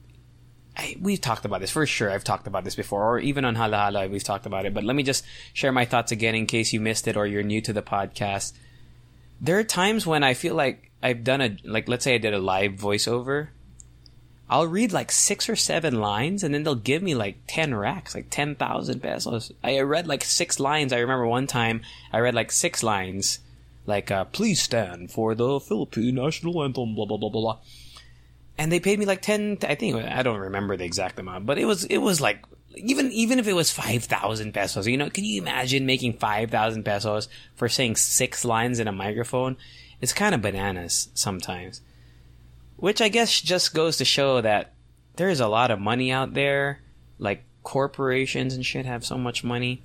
I, 0.78 0.96
we've 1.00 1.20
talked 1.20 1.44
about 1.44 1.60
this 1.60 1.72
for 1.72 1.84
sure. 1.86 2.10
I've 2.10 2.22
talked 2.22 2.46
about 2.46 2.62
this 2.62 2.76
before, 2.76 3.02
or 3.02 3.18
even 3.18 3.44
on 3.44 3.56
Hala 3.56 3.76
Hala, 3.76 4.08
we've 4.08 4.22
talked 4.22 4.46
about 4.46 4.64
it. 4.64 4.72
But 4.72 4.84
let 4.84 4.94
me 4.94 5.02
just 5.02 5.24
share 5.52 5.72
my 5.72 5.84
thoughts 5.84 6.12
again 6.12 6.36
in 6.36 6.46
case 6.46 6.72
you 6.72 6.80
missed 6.80 7.08
it 7.08 7.16
or 7.16 7.26
you're 7.26 7.42
new 7.42 7.60
to 7.62 7.72
the 7.72 7.82
podcast. 7.82 8.52
There 9.40 9.58
are 9.58 9.64
times 9.64 10.06
when 10.06 10.22
I 10.22 10.34
feel 10.34 10.54
like 10.54 10.90
I've 11.02 11.24
done 11.24 11.40
a 11.40 11.56
like 11.64 11.88
let's 11.88 12.04
say 12.04 12.14
I 12.14 12.18
did 12.18 12.32
a 12.32 12.38
live 12.38 12.72
voiceover. 12.72 13.48
I'll 14.50 14.66
read 14.66 14.92
like 14.92 15.12
six 15.12 15.48
or 15.48 15.56
seven 15.56 16.00
lines 16.00 16.42
and 16.42 16.54
then 16.54 16.62
they'll 16.62 16.74
give 16.74 17.02
me 17.02 17.14
like 17.14 17.36
10 17.48 17.74
racks, 17.74 18.14
like 18.14 18.30
10,000 18.30 19.00
pesos. 19.00 19.52
I 19.62 19.80
read 19.80 20.06
like 20.06 20.24
six 20.24 20.58
lines. 20.58 20.92
I 20.92 21.00
remember 21.00 21.26
one 21.26 21.46
time 21.46 21.82
I 22.12 22.20
read 22.20 22.34
like 22.34 22.50
six 22.50 22.82
lines, 22.82 23.40
like, 23.84 24.10
uh, 24.10 24.24
please 24.24 24.62
stand 24.62 25.10
for 25.10 25.34
the 25.34 25.60
Philippine 25.60 26.14
national 26.14 26.62
anthem, 26.62 26.94
blah, 26.94 27.04
blah, 27.04 27.18
blah, 27.18 27.28
blah, 27.28 27.40
blah. 27.42 27.58
And 28.58 28.72
they 28.72 28.80
paid 28.80 28.98
me 28.98 29.06
like 29.06 29.22
10, 29.22 29.58
I 29.62 29.76
think, 29.76 29.96
I 29.96 30.22
don't 30.22 30.40
remember 30.40 30.76
the 30.76 30.84
exact 30.84 31.18
amount, 31.18 31.46
but 31.46 31.58
it 31.58 31.64
was, 31.64 31.84
it 31.84 31.98
was 31.98 32.20
like, 32.20 32.44
even, 32.74 33.12
even 33.12 33.38
if 33.38 33.46
it 33.46 33.52
was 33.52 33.70
5,000 33.70 34.52
pesos, 34.52 34.86
you 34.86 34.96
know, 34.96 35.08
can 35.08 35.24
you 35.24 35.40
imagine 35.40 35.86
making 35.86 36.18
5,000 36.18 36.84
pesos 36.84 37.28
for 37.54 37.68
saying 37.68 37.96
six 37.96 38.44
lines 38.44 38.80
in 38.80 38.88
a 38.88 38.92
microphone? 38.92 39.56
It's 40.00 40.12
kind 40.12 40.34
of 40.34 40.42
bananas 40.42 41.08
sometimes. 41.14 41.80
Which 42.76 43.00
I 43.00 43.08
guess 43.08 43.40
just 43.40 43.74
goes 43.74 43.96
to 43.96 44.04
show 44.04 44.40
that 44.40 44.74
there's 45.16 45.40
a 45.40 45.48
lot 45.48 45.70
of 45.70 45.80
money 45.80 46.12
out 46.12 46.34
there. 46.34 46.80
Like 47.18 47.44
corporations 47.64 48.54
and 48.54 48.64
shit 48.64 48.86
have 48.86 49.04
so 49.04 49.18
much 49.18 49.42
money. 49.42 49.82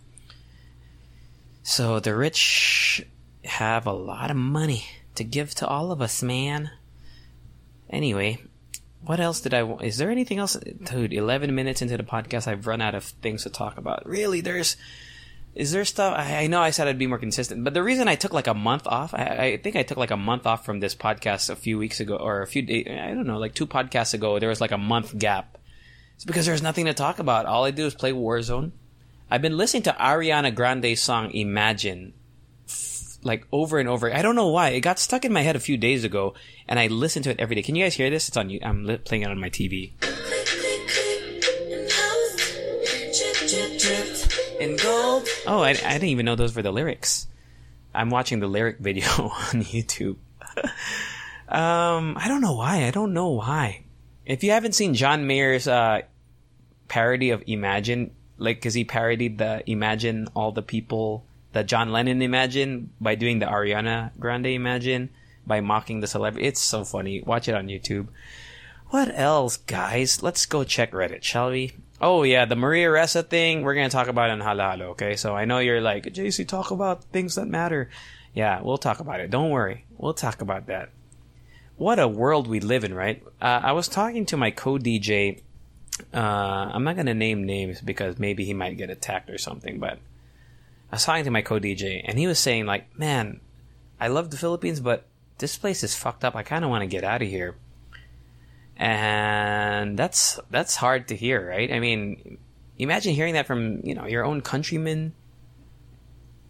So 1.64 2.00
the 2.00 2.16
rich 2.16 3.06
have 3.46 3.88
a 3.88 3.94
lot 3.94 4.30
of 4.30 4.38
money 4.38 4.86
to 5.16 5.24
give 5.24 5.56
to 5.56 5.68
all 5.68 5.92
of 5.92 6.02
us, 6.02 6.22
man. 6.22 6.70
Anyway, 7.90 8.44
what 9.06 9.20
else 9.20 9.42
did 9.42 9.54
I? 9.54 9.64
want? 9.64 9.84
Is 9.84 9.98
there 9.98 10.10
anything 10.10 10.40
else, 10.40 10.56
dude? 10.56 11.14
Eleven 11.14 11.56
minutes 11.56 11.82
into 11.82 11.98
the 11.98 12.04
podcast, 12.04 12.48
I've 12.48 12.68
run 12.68 12.82
out 12.82 12.96
of 12.96 13.04
things 13.04 13.44
to 13.44 13.50
talk 13.50 13.78
about. 13.78 14.08
Really, 14.08 14.42
there's 14.42 14.78
is 15.56 15.72
there 15.72 15.86
stuff? 15.86 16.16
I, 16.18 16.44
I, 16.44 16.48
know 16.48 16.62
I 16.62 16.72
said 16.72 16.88
I'd 16.88 16.98
be 16.98 17.06
more 17.06 17.20
consistent, 17.20 17.64
but 17.64 17.76
the 17.76 17.84
reason 17.84 18.08
I 18.08 18.16
took 18.16 18.34
like 18.34 18.48
a 18.48 18.56
month 18.56 18.88
off, 18.88 19.14
I, 19.14 19.24
I, 19.24 19.58
think 19.58 19.76
I 19.76 19.84
took 19.84 20.00
like 20.00 20.10
a 20.10 20.18
month 20.18 20.48
off 20.48 20.66
from 20.66 20.80
this 20.80 20.96
podcast 20.96 21.52
a 21.52 21.56
few 21.56 21.78
weeks 21.78 22.00
ago, 22.00 22.16
or 22.16 22.42
a 22.42 22.48
few 22.48 22.64
days, 22.64 22.88
I 22.88 23.14
don't 23.14 23.28
know, 23.28 23.38
like 23.38 23.54
two 23.54 23.68
podcasts 23.68 24.16
ago, 24.16 24.40
there 24.40 24.50
was 24.50 24.62
like 24.62 24.72
a 24.72 24.80
month 24.80 25.18
gap. 25.18 25.60
It's 26.16 26.26
because 26.26 26.48
there's 26.48 26.64
nothing 26.64 26.86
to 26.86 26.94
talk 26.94 27.20
about. 27.20 27.46
All 27.46 27.66
I 27.66 27.72
do 27.72 27.86
is 27.86 27.94
play 27.94 28.14
Warzone. 28.14 28.72
I've 29.30 29.42
been 29.44 29.58
listening 29.58 29.84
to 29.84 29.94
Ariana 29.94 30.54
Grande's 30.54 31.02
song 31.02 31.32
Imagine 31.32 32.14
like 33.24 33.48
over 33.52 33.80
and 33.80 33.90
over. 33.90 34.14
I 34.14 34.22
don't 34.22 34.36
know 34.36 34.50
why. 34.50 34.70
It 34.70 34.82
got 34.82 35.00
stuck 35.00 35.26
in 35.26 35.34
my 35.34 35.42
head 35.42 35.56
a 35.56 35.60
few 35.60 35.78
days 35.78 36.04
ago, 36.04 36.34
and 36.68 36.80
I 36.80 36.88
listen 36.88 37.24
to 37.24 37.32
it 37.32 37.40
every 37.40 37.56
day. 37.56 37.62
Can 37.64 37.76
you 37.76 37.86
guys 37.86 37.96
hear 37.96 38.10
this? 38.10 38.28
It's 38.28 38.38
on. 38.38 38.52
I'm 38.62 39.00
playing 39.06 39.24
it 39.24 39.30
on 39.30 39.40
my 39.40 39.50
TV. 39.50 39.92
Oh, 45.46 45.62
I, 45.62 45.72
I 45.72 45.74
didn't 45.74 46.04
even 46.10 46.26
know 46.26 46.36
those 46.36 46.56
were 46.56 46.62
the 46.62 46.72
lyrics. 46.72 47.28
I'm 47.94 48.10
watching 48.10 48.40
the 48.40 48.48
lyric 48.48 48.80
video 48.80 49.08
on 49.10 49.64
YouTube. 49.64 50.18
um, 51.50 52.18
I 52.18 52.26
don't 52.28 52.42
know 52.42 52.54
why. 52.54 52.86
I 52.86 52.92
don't 52.92 53.14
know 53.14 53.30
why. 53.30 53.84
If 54.26 54.44
you 54.44 54.52
haven't 54.52 54.74
seen 54.74 54.94
John 54.94 55.28
Mayer's 55.28 55.68
uh, 55.68 56.02
parody 56.88 57.32
of 57.32 57.44
Imagine, 57.48 58.12
like, 58.38 58.58
because 58.58 58.74
he 58.74 58.86
parodied 58.86 59.38
the 59.38 59.70
Imagine 59.70 60.28
all 60.34 60.52
the 60.52 60.62
people, 60.62 61.26
the 61.54 61.64
John 61.64 61.92
Lennon 61.92 62.22
Imagine 62.22 62.92
by 63.00 63.16
doing 63.16 63.40
the 63.40 63.46
Ariana 63.46 64.12
Grande 64.20 64.48
Imagine 64.48 65.10
by 65.46 65.62
mocking 65.62 66.02
the 66.02 66.08
celebrity. 66.08 66.48
It's 66.48 66.62
so 66.62 66.84
funny. 66.84 67.22
Watch 67.22 67.48
it 67.48 67.56
on 67.56 67.68
YouTube. 67.68 68.08
What 68.90 69.12
else, 69.18 69.58
guys? 69.58 70.22
Let's 70.22 70.46
go 70.46 70.64
check 70.64 70.92
Reddit, 70.92 71.24
shall 71.24 71.50
we? 71.50 71.74
Oh 72.02 72.24
yeah, 72.24 72.46
the 72.46 72.56
Maria 72.56 72.90
Ressa 72.90 73.26
thing. 73.26 73.62
We're 73.62 73.76
gonna 73.76 73.90
talk 73.90 74.08
about 74.08 74.30
it 74.30 74.34
in 74.34 74.40
Hala 74.40 74.64
Hala. 74.64 74.86
Okay, 74.90 75.16
so 75.16 75.36
I 75.36 75.46
know 75.46 75.60
you're 75.60 75.82
like 75.82 76.06
JC, 76.06 76.48
talk 76.48 76.70
about 76.72 77.04
things 77.06 77.36
that 77.36 77.48
matter. 77.48 77.90
Yeah, 78.34 78.62
we'll 78.62 78.78
talk 78.78 79.00
about 79.00 79.20
it. 79.20 79.32
Don't 79.32 79.52
worry, 79.52 79.86
we'll 79.98 80.14
talk 80.14 80.42
about 80.42 80.68
that. 80.68 80.90
What 81.78 82.00
a 82.00 82.08
world 82.08 82.48
we 82.48 82.60
live 82.60 82.84
in, 82.84 82.94
right? 82.94 83.24
Uh, 83.42 83.62
I 83.64 83.72
was 83.72 83.88
talking 83.88 84.26
to 84.28 84.38
my 84.38 84.52
co-DJ. 84.52 85.42
Uh, 86.14 86.18
I'm 86.18 86.84
not 86.84 86.96
gonna 86.96 87.14
name 87.14 87.46
names 87.46 87.82
because 87.82 88.20
maybe 88.20 88.44
he 88.46 88.54
might 88.54 88.78
get 88.78 88.90
attacked 88.90 89.30
or 89.30 89.38
something. 89.38 89.80
But 89.80 90.00
I 90.94 90.96
was 90.96 91.06
talking 91.06 91.24
to 91.24 91.32
my 91.32 91.42
co-DJ, 91.42 92.04
and 92.06 92.20
he 92.20 92.28
was 92.28 92.38
saying 92.38 92.68
like, 92.68 92.96
"Man, 92.96 93.42
I 94.00 94.10
love 94.10 94.30
the 94.30 94.38
Philippines, 94.38 94.80
but 94.80 95.08
this 95.40 95.58
place 95.58 95.84
is 95.84 95.96
fucked 95.96 96.24
up. 96.24 96.36
I 96.36 96.44
kind 96.44 96.64
of 96.64 96.70
want 96.70 96.84
to 96.84 96.88
get 96.88 97.04
out 97.04 97.24
of 97.24 97.28
here." 97.28 97.56
and 98.78 99.98
that's 99.98 100.40
that's 100.52 100.76
hard 100.76 101.08
to 101.08 101.16
hear, 101.16 101.50
right? 101.50 101.72
I 101.72 101.80
mean, 101.80 102.38
imagine 102.78 103.16
hearing 103.16 103.34
that 103.34 103.48
from 103.48 103.82
you 103.84 103.96
know 103.96 104.06
your 104.06 104.24
own 104.24 104.42
countrymen. 104.42 105.14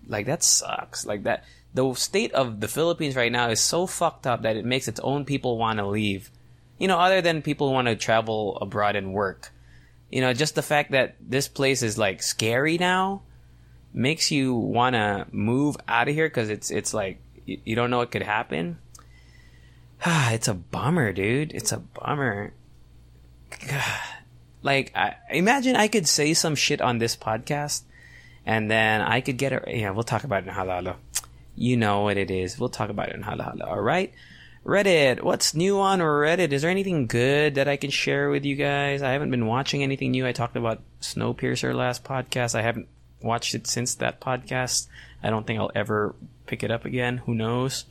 Like 0.08 0.26
that 0.26 0.44
sucks. 0.44 1.06
Like 1.06 1.24
that, 1.24 1.46
the 1.74 1.94
state 1.94 2.34
of 2.34 2.60
the 2.60 2.68
Philippines 2.68 3.16
right 3.16 3.32
now 3.32 3.50
is 3.50 3.62
so 3.62 3.88
fucked 3.88 4.28
up 4.28 4.42
that 4.42 4.58
it 4.58 4.66
makes 4.66 4.90
its 4.90 5.00
own 5.00 5.24
people 5.24 5.58
want 5.58 5.80
to 5.80 5.88
leave. 5.88 6.32
You 6.78 6.90
know, 6.90 7.00
other 7.00 7.22
than 7.22 7.42
people 7.42 7.72
want 7.72 7.88
to 7.88 7.96
travel 7.96 8.58
abroad 8.58 8.98
and 8.98 9.14
work. 9.14 9.52
You 10.12 10.20
know, 10.20 10.34
just 10.34 10.56
the 10.56 10.62
fact 10.62 10.92
that 10.92 11.16
this 11.20 11.48
place 11.48 11.82
is 11.82 11.98
like 11.98 12.22
scary 12.22 12.78
now 12.78 13.22
makes 13.94 14.32
you 14.32 14.56
want 14.56 14.96
to 14.96 15.28
move 15.32 15.78
out 15.88 16.08
of 16.08 16.16
here 16.16 16.28
because 16.28 16.50
it's 16.50 16.72
it's 16.72 16.94
like 16.94 17.20
you, 17.46 17.60
you 17.64 17.76
don't 17.76 17.90
know 17.90 18.00
what 18.00 18.12
could 18.12 18.24
happen. 18.24 18.80
it's 20.06 20.48
a 20.48 20.54
bummer, 20.54 21.14
dude. 21.14 21.54
It's 21.54 21.72
a 21.72 21.78
bummer. 21.78 22.54
like, 24.64 24.92
I, 24.96 25.16
imagine 25.30 25.76
I 25.76 25.88
could 25.88 26.08
say 26.08 26.34
some 26.34 26.56
shit 26.56 26.82
on 26.82 26.98
this 26.98 27.16
podcast, 27.16 27.84
and 28.46 28.70
then 28.70 29.02
I 29.02 29.22
could 29.22 29.38
get 29.38 29.54
it. 29.54 29.64
Yeah, 29.68 29.92
we'll 29.92 30.04
talk 30.04 30.24
about 30.24 30.44
it 30.44 30.48
in 30.48 30.54
Hala 30.54 30.74
Hala. 30.74 30.96
You 31.56 31.78
know 31.78 32.02
what 32.02 32.18
it 32.18 32.32
is. 32.32 32.60
We'll 32.60 32.70
talk 32.70 32.90
about 32.90 33.10
it 33.10 33.16
in 33.16 33.22
Hala 33.22 33.44
Hala. 33.44 33.66
All 33.66 33.82
right. 33.82 34.12
Reddit. 34.66 35.22
What's 35.22 35.54
new 35.54 35.80
on 35.80 36.00
Reddit? 36.00 36.54
Is 36.54 36.62
there 36.62 36.72
anything 36.72 37.06
good 37.06 37.56
that 37.56 37.68
I 37.68 37.76
can 37.76 37.90
share 37.90 38.30
with 38.30 38.46
you 38.46 38.56
guys? 38.56 39.02
I 39.02 39.12
haven't 39.12 39.30
been 39.30 39.46
watching 39.46 39.84
anything 39.84 40.12
new. 40.12 40.26
I 40.26 40.32
talked 40.32 40.56
about 40.56 40.82
Snowpiercer 41.02 41.76
last 41.76 42.06
podcast. 42.06 42.56
I 42.56 42.62
haven't 42.62 42.88
watched 43.24 43.56
it 43.56 43.66
since 43.66 43.96
that 43.96 44.22
podcast. 44.22 44.88
I 45.24 45.30
don't 45.30 45.48
think 45.48 45.60
I'll 45.60 45.72
ever 45.74 46.16
pick 46.46 46.64
it 46.64 46.72
up 46.72 46.86
again. 46.86 47.20
Who 47.20 47.34
knows? 47.34 47.86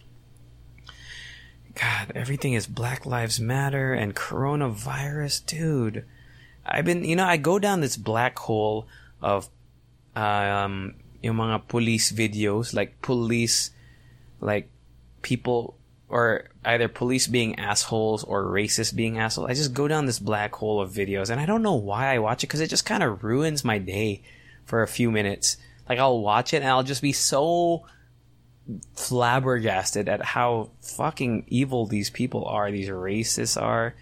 God, 1.75 2.12
everything 2.15 2.53
is 2.53 2.67
Black 2.67 3.07
Lives 3.07 3.41
Matter 3.41 3.95
and 3.95 4.15
coronavirus, 4.15 5.47
dude. 5.47 6.05
I've 6.67 6.85
been, 6.85 7.05
you 7.05 7.17
know, 7.17 7.25
I 7.25 7.39
go 7.39 7.59
down 7.59 7.81
this 7.81 7.97
black 7.97 8.39
hole 8.39 8.87
of, 9.23 9.49
um, 10.15 10.95
yung 11.23 11.37
mga 11.37 11.67
police 11.69 12.12
videos, 12.12 12.75
like 12.75 13.01
police, 13.01 13.71
like 14.41 14.69
people, 15.23 15.79
or 16.09 16.51
either 16.65 16.89
police 16.89 17.27
being 17.27 17.59
assholes 17.59 18.23
or 18.23 18.45
racists 18.45 18.95
being 18.95 19.19
assholes. 19.19 19.49
I 19.49 19.55
just 19.55 19.73
go 19.73 19.89
down 19.89 20.05
this 20.05 20.19
black 20.19 20.55
hole 20.55 20.81
of 20.81 20.93
videos, 20.93 21.31
and 21.31 21.41
I 21.41 21.47
don't 21.47 21.62
know 21.62 21.75
why 21.75 22.15
I 22.15 22.19
watch 22.19 22.45
it 22.45 22.49
because 22.49 22.61
it 22.61 22.69
just 22.69 22.85
kind 22.85 23.03
of 23.03 23.25
ruins 23.25 23.65
my 23.65 23.79
day 23.79 24.23
for 24.64 24.83
a 24.83 24.88
few 24.88 25.11
minutes. 25.11 25.57
Like 25.88 25.99
I'll 25.99 26.21
watch 26.21 26.54
it 26.54 26.59
and 26.59 26.69
I'll 26.69 26.83
just 26.83 27.02
be 27.02 27.12
so 27.12 27.85
flabbergasted 28.95 30.09
at 30.09 30.25
how 30.25 30.71
fucking 30.81 31.45
evil 31.49 31.87
these 31.87 32.11
people 32.11 32.45
are, 32.47 32.71
these 32.71 32.88
racists 32.88 33.61
are. 33.61 33.95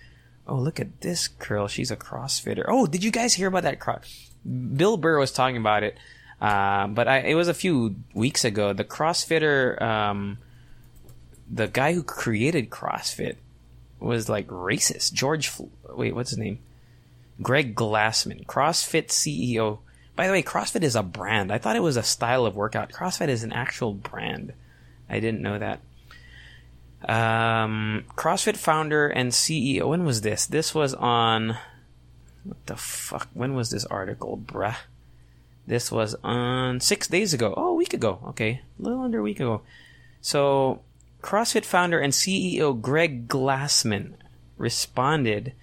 Oh, 0.47 0.57
look 0.57 0.81
at 0.81 1.01
this 1.01 1.29
girl. 1.29 1.69
She's 1.69 1.91
a 1.91 1.97
CrossFitter. 1.97 2.65
Oh, 2.67 2.87
did 2.87 3.05
you 3.05 3.11
guys 3.11 3.35
hear 3.35 3.49
about 3.49 3.63
that? 3.63 3.81
Cro- 3.81 4.01
Bill 4.45 4.97
Burr 4.97 5.19
was 5.19 5.33
talking 5.33 5.57
about 5.57 5.83
it, 5.83 5.97
uh, 6.41 6.89
but 6.89 7.09
I, 7.09 7.19
it 7.19 7.35
was 7.35 7.49
a 7.49 7.55
few 7.55 7.97
weeks 8.15 8.45
ago. 8.45 8.73
The 8.73 8.85
CrossFitter, 8.85 9.81
um, 9.81 10.39
the 11.49 11.69
guy 11.69 11.93
who 11.93 12.03
created 12.03 12.71
CrossFit, 12.71 13.37
was 14.01 14.29
like 14.29 14.49
racist. 14.49 15.13
George, 15.13 15.53
wait, 15.89 16.15
what's 16.15 16.31
his 16.31 16.39
name? 16.39 16.59
Greg 17.43 17.75
Glassman, 17.75 18.45
CrossFit 18.47 19.09
CEO. 19.09 19.79
By 20.21 20.27
the 20.27 20.35
way, 20.35 20.43
CrossFit 20.43 20.83
is 20.83 20.97
a 20.97 21.03
brand. 21.03 21.51
I 21.51 21.57
thought 21.57 21.77
it 21.77 21.83
was 21.83 21.97
a 21.97 22.03
style 22.03 22.45
of 22.45 22.55
workout. 22.55 22.93
CrossFit 22.93 23.29
is 23.29 23.43
an 23.43 23.55
actual 23.55 23.95
brand. 23.95 24.53
I 25.09 25.19
didn't 25.19 25.41
know 25.41 25.59
that. 25.59 25.81
Um, 27.09 28.05
CrossFit 28.17 28.59
founder 28.59 29.09
and 29.09 29.33
CEO. 29.33 29.89
When 29.89 30.05
was 30.05 30.21
this? 30.21 30.45
This 30.45 30.75
was 30.75 30.93
on. 30.93 31.57
What 32.45 32.67
the 32.67 32.77
fuck? 32.77 33.29
When 33.33 33.55
was 33.55 33.71
this 33.71 33.87
article, 33.87 34.37
bruh? 34.37 34.77
This 35.67 35.91
was 35.91 36.15
on 36.23 36.81
six 36.81 37.09
days 37.09 37.33
ago. 37.33 37.55
Oh, 37.57 37.69
a 37.69 37.75
week 37.75 37.95
ago. 37.95 38.19
Okay. 38.27 38.61
A 38.79 38.83
little 38.83 39.01
under 39.01 39.21
a 39.21 39.23
week 39.23 39.41
ago. 39.41 39.63
So, 40.21 40.83
CrossFit 41.23 41.65
founder 41.65 41.99
and 41.99 42.13
CEO 42.13 42.79
Greg 42.79 43.27
Glassman 43.27 44.17
responded 44.59 45.55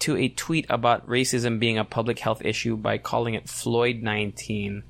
to 0.00 0.16
a 0.16 0.28
tweet 0.28 0.66
about 0.68 1.06
racism 1.06 1.58
being 1.58 1.78
a 1.78 1.84
public 1.84 2.18
health 2.18 2.42
issue 2.44 2.76
by 2.76 2.98
calling 2.98 3.34
it 3.34 3.48
Floyd 3.48 4.02
19. 4.02 4.82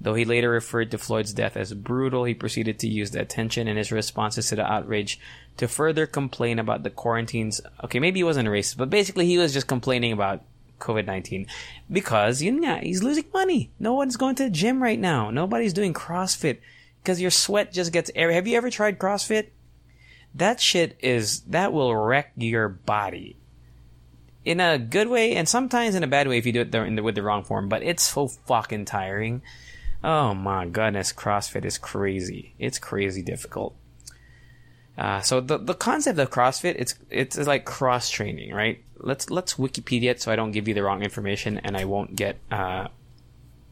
Though 0.00 0.14
he 0.14 0.24
later 0.24 0.50
referred 0.50 0.90
to 0.90 0.98
Floyd's 0.98 1.32
death 1.32 1.56
as 1.56 1.72
brutal, 1.72 2.24
he 2.24 2.34
proceeded 2.34 2.78
to 2.80 2.88
use 2.88 3.12
the 3.12 3.20
attention 3.20 3.66
in 3.66 3.76
his 3.76 3.90
responses 3.90 4.48
to 4.48 4.56
the 4.56 4.70
outrage 4.70 5.18
to 5.56 5.66
further 5.66 6.06
complain 6.06 6.58
about 6.58 6.82
the 6.82 6.90
quarantines. 6.90 7.60
Okay, 7.84 7.98
maybe 7.98 8.20
he 8.20 8.24
wasn't 8.24 8.48
racist, 8.48 8.76
but 8.76 8.90
basically 8.90 9.26
he 9.26 9.38
was 9.38 9.54
just 9.54 9.66
complaining 9.66 10.12
about 10.12 10.42
COVID 10.80 11.06
19 11.06 11.46
because 11.90 12.42
you 12.42 12.52
know, 12.52 12.76
he's 12.76 13.02
losing 13.02 13.24
money. 13.32 13.70
No 13.78 13.94
one's 13.94 14.18
going 14.18 14.34
to 14.36 14.44
the 14.44 14.50
gym 14.50 14.82
right 14.82 14.98
now. 14.98 15.30
Nobody's 15.30 15.72
doing 15.72 15.94
CrossFit 15.94 16.58
because 17.02 17.20
your 17.20 17.30
sweat 17.30 17.72
just 17.72 17.92
gets 17.92 18.10
air. 18.14 18.30
Have 18.32 18.46
you 18.46 18.56
ever 18.56 18.68
tried 18.68 18.98
CrossFit? 18.98 19.48
That 20.34 20.60
shit 20.60 20.98
is, 21.00 21.40
that 21.42 21.72
will 21.72 21.96
wreck 21.96 22.32
your 22.36 22.68
body 22.68 23.38
in 24.46 24.60
a 24.60 24.78
good 24.78 25.08
way 25.08 25.34
and 25.34 25.46
sometimes 25.48 25.96
in 25.96 26.04
a 26.04 26.06
bad 26.06 26.28
way 26.28 26.38
if 26.38 26.46
you 26.46 26.52
do 26.52 26.60
it 26.60 26.70
the, 26.70 27.02
with 27.02 27.16
the 27.16 27.22
wrong 27.22 27.42
form. 27.42 27.68
But 27.68 27.82
it's 27.82 28.04
so 28.04 28.28
fucking 28.28 28.84
tiring. 28.86 29.42
Oh 30.04 30.34
my 30.34 30.66
goodness, 30.66 31.12
CrossFit 31.12 31.64
is 31.64 31.78
crazy. 31.78 32.54
It's 32.58 32.78
crazy 32.78 33.22
difficult. 33.22 33.74
Uh, 34.96 35.20
so 35.20 35.40
the 35.40 35.58
the 35.58 35.74
concept 35.74 36.18
of 36.18 36.30
CrossFit 36.30 36.76
it's 36.78 36.94
it's 37.10 37.36
like 37.36 37.66
cross 37.66 38.08
training, 38.08 38.54
right? 38.54 38.82
Let's 38.98 39.28
let's 39.30 39.54
Wikipedia 39.54 40.10
it 40.10 40.22
so 40.22 40.32
I 40.32 40.36
don't 40.36 40.52
give 40.52 40.68
you 40.68 40.74
the 40.74 40.82
wrong 40.82 41.02
information 41.02 41.58
and 41.58 41.76
I 41.76 41.84
won't 41.84 42.14
get 42.14 42.38
uh, 42.50 42.86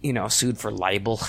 you 0.02 0.12
know 0.12 0.28
sued 0.28 0.58
for 0.58 0.72
libel. 0.72 1.18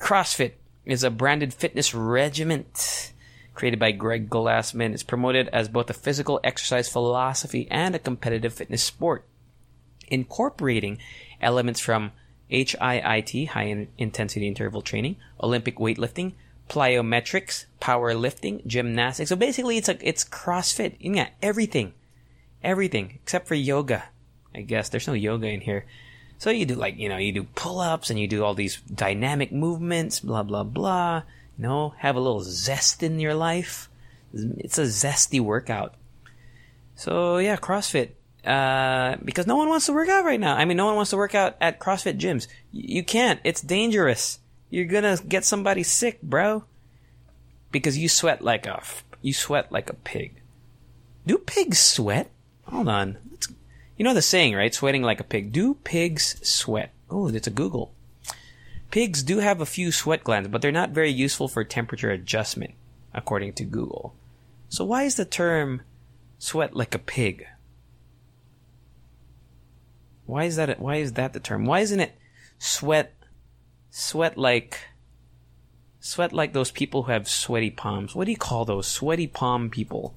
CrossFit 0.00 0.52
is 0.84 1.04
a 1.04 1.10
branded 1.10 1.54
fitness 1.54 1.94
regiment 1.94 3.12
created 3.54 3.78
by 3.78 3.92
Greg 3.92 4.28
Glassman. 4.30 4.92
It's 4.92 5.02
promoted 5.02 5.48
as 5.48 5.68
both 5.68 5.90
a 5.90 5.94
physical 5.94 6.40
exercise 6.44 6.88
philosophy 6.88 7.68
and 7.70 7.94
a 7.94 7.98
competitive 7.98 8.54
fitness 8.54 8.82
sport, 8.82 9.26
incorporating 10.08 10.98
elements 11.40 11.80
from 11.80 12.12
HIIT, 12.50 13.48
high 13.48 13.86
intensity 13.98 14.48
interval 14.48 14.82
training, 14.82 15.16
Olympic 15.42 15.76
weightlifting, 15.76 16.32
plyometrics, 16.68 17.66
powerlifting, 17.80 18.64
gymnastics. 18.66 19.28
So 19.28 19.36
basically, 19.36 19.76
it's 19.76 19.88
like 19.88 20.00
it's 20.02 20.24
CrossFit. 20.24 20.96
Yeah, 21.00 21.28
everything, 21.42 21.94
everything 22.62 23.18
except 23.22 23.48
for 23.48 23.54
yoga. 23.54 24.04
I 24.54 24.62
guess 24.62 24.88
there's 24.88 25.06
no 25.06 25.12
yoga 25.12 25.48
in 25.48 25.60
here. 25.60 25.86
So 26.38 26.50
you 26.50 26.64
do 26.64 26.74
like, 26.74 26.96
you 26.96 27.08
know, 27.08 27.18
you 27.18 27.32
do 27.32 27.44
pull-ups 27.54 28.08
and 28.08 28.18
you 28.18 28.26
do 28.26 28.42
all 28.42 28.54
these 28.54 28.80
dynamic 28.80 29.52
movements, 29.52 30.20
blah, 30.20 30.42
blah, 30.42 30.64
blah. 30.64 31.22
Know, 31.60 31.92
have 31.98 32.16
a 32.16 32.20
little 32.20 32.40
zest 32.40 33.02
in 33.02 33.20
your 33.20 33.34
life. 33.34 33.90
It's 34.32 34.78
a 34.78 34.84
zesty 34.84 35.40
workout. 35.40 35.94
So 36.96 37.36
yeah, 37.36 37.56
CrossFit. 37.56 38.12
Uh, 38.44 39.16
because 39.22 39.46
no 39.46 39.56
one 39.56 39.68
wants 39.68 39.84
to 39.84 39.92
work 39.92 40.08
out 40.08 40.24
right 40.24 40.40
now. 40.40 40.56
I 40.56 40.64
mean, 40.64 40.78
no 40.78 40.86
one 40.86 40.96
wants 40.96 41.10
to 41.10 41.18
work 41.18 41.34
out 41.34 41.56
at 41.60 41.78
CrossFit 41.78 42.18
gyms. 42.18 42.48
You 42.72 43.04
can't. 43.04 43.40
It's 43.44 43.60
dangerous. 43.60 44.38
You're 44.70 44.86
gonna 44.86 45.18
get 45.28 45.44
somebody 45.44 45.82
sick, 45.82 46.22
bro. 46.22 46.64
Because 47.70 47.98
you 47.98 48.08
sweat 48.08 48.40
like 48.40 48.66
a, 48.66 48.82
you 49.20 49.34
sweat 49.34 49.70
like 49.70 49.90
a 49.90 49.94
pig. 49.94 50.40
Do 51.26 51.36
pigs 51.36 51.78
sweat? 51.78 52.30
Hold 52.64 52.88
on. 52.88 53.18
Let's 53.30 53.48
you 53.98 54.04
know 54.04 54.14
the 54.14 54.22
saying, 54.22 54.54
right? 54.54 54.74
Sweating 54.74 55.02
like 55.02 55.20
a 55.20 55.24
pig. 55.24 55.52
Do 55.52 55.74
pigs 55.74 56.36
sweat? 56.48 56.92
Oh, 57.10 57.28
it's 57.28 57.46
a 57.46 57.50
Google. 57.50 57.92
Pigs 58.90 59.22
do 59.22 59.38
have 59.38 59.60
a 59.60 59.66
few 59.66 59.92
sweat 59.92 60.24
glands, 60.24 60.48
but 60.48 60.62
they're 60.62 60.72
not 60.72 60.90
very 60.90 61.10
useful 61.10 61.46
for 61.46 61.62
temperature 61.62 62.10
adjustment, 62.10 62.74
according 63.14 63.52
to 63.54 63.64
Google. 63.64 64.14
So 64.68 64.84
why 64.84 65.04
is 65.04 65.14
the 65.14 65.24
term 65.24 65.82
sweat 66.38 66.74
like 66.74 66.94
a 66.94 66.98
pig? 66.98 67.46
Why 70.26 70.44
is 70.44 70.56
that 70.56 70.80
why 70.80 70.96
is 70.96 71.12
that 71.14 71.32
the 71.32 71.40
term? 71.40 71.64
Why 71.64 71.80
isn't 71.80 72.00
it 72.00 72.16
sweat 72.58 73.14
sweat 73.90 74.38
like 74.38 74.78
sweat 75.98 76.32
like 76.32 76.52
those 76.52 76.70
people 76.70 77.04
who 77.04 77.12
have 77.12 77.28
sweaty 77.28 77.70
palms? 77.70 78.14
What 78.14 78.24
do 78.24 78.30
you 78.30 78.36
call 78.36 78.64
those? 78.64 78.86
Sweaty 78.86 79.26
palm 79.26 79.70
people. 79.70 80.16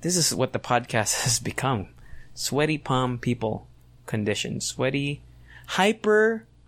This 0.00 0.16
is 0.16 0.34
what 0.34 0.52
the 0.52 0.58
podcast 0.58 1.22
has 1.24 1.38
become 1.38 1.88
sweaty 2.34 2.78
palm 2.78 3.18
people 3.18 3.66
condition. 4.06 4.60
Sweaty 4.60 5.22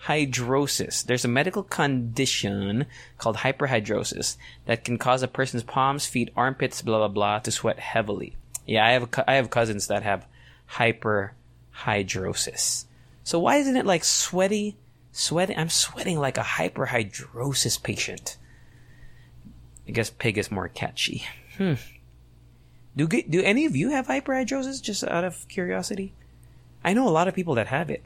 hyperhidrosis. 0.06 1.04
There's 1.04 1.24
a 1.24 1.28
medical 1.28 1.62
condition 1.62 2.84
called 3.18 3.36
hyperhidrosis 3.36 4.36
that 4.66 4.84
can 4.84 4.98
cause 4.98 5.22
a 5.22 5.28
person's 5.28 5.62
palms, 5.62 6.04
feet, 6.06 6.30
armpits, 6.36 6.82
blah 6.82 6.98
blah 6.98 7.08
blah 7.08 7.38
to 7.40 7.50
sweat 7.50 7.78
heavily. 7.78 8.36
Yeah, 8.66 8.86
I 8.86 8.90
have 8.92 9.08
I 9.26 9.34
have 9.34 9.50
cousins 9.50 9.88
that 9.88 10.02
have 10.02 10.26
hyperhidrosis. 10.72 12.84
So 13.22 13.38
why 13.38 13.56
isn't 13.56 13.76
it 13.76 13.84
like 13.86 14.04
sweaty? 14.04 14.76
Sweating. 15.12 15.58
I'm 15.58 15.70
sweating 15.70 16.18
like 16.18 16.38
a 16.38 16.42
hyperhidrosis 16.42 17.82
patient. 17.82 18.36
I 19.86 19.90
guess 19.92 20.10
pig 20.10 20.38
is 20.38 20.50
more 20.50 20.68
catchy. 20.68 21.24
Hmm. 21.56 21.74
Do 22.96 23.06
do 23.06 23.42
any 23.42 23.64
of 23.64 23.76
you 23.76 23.90
have 23.90 24.08
hyperhidrosis? 24.08 24.82
Just 24.82 25.04
out 25.04 25.22
of 25.24 25.46
curiosity, 25.48 26.12
I 26.84 26.94
know 26.94 27.08
a 27.08 27.10
lot 27.10 27.28
of 27.28 27.34
people 27.34 27.54
that 27.54 27.68
have 27.68 27.90
it. 27.90 28.02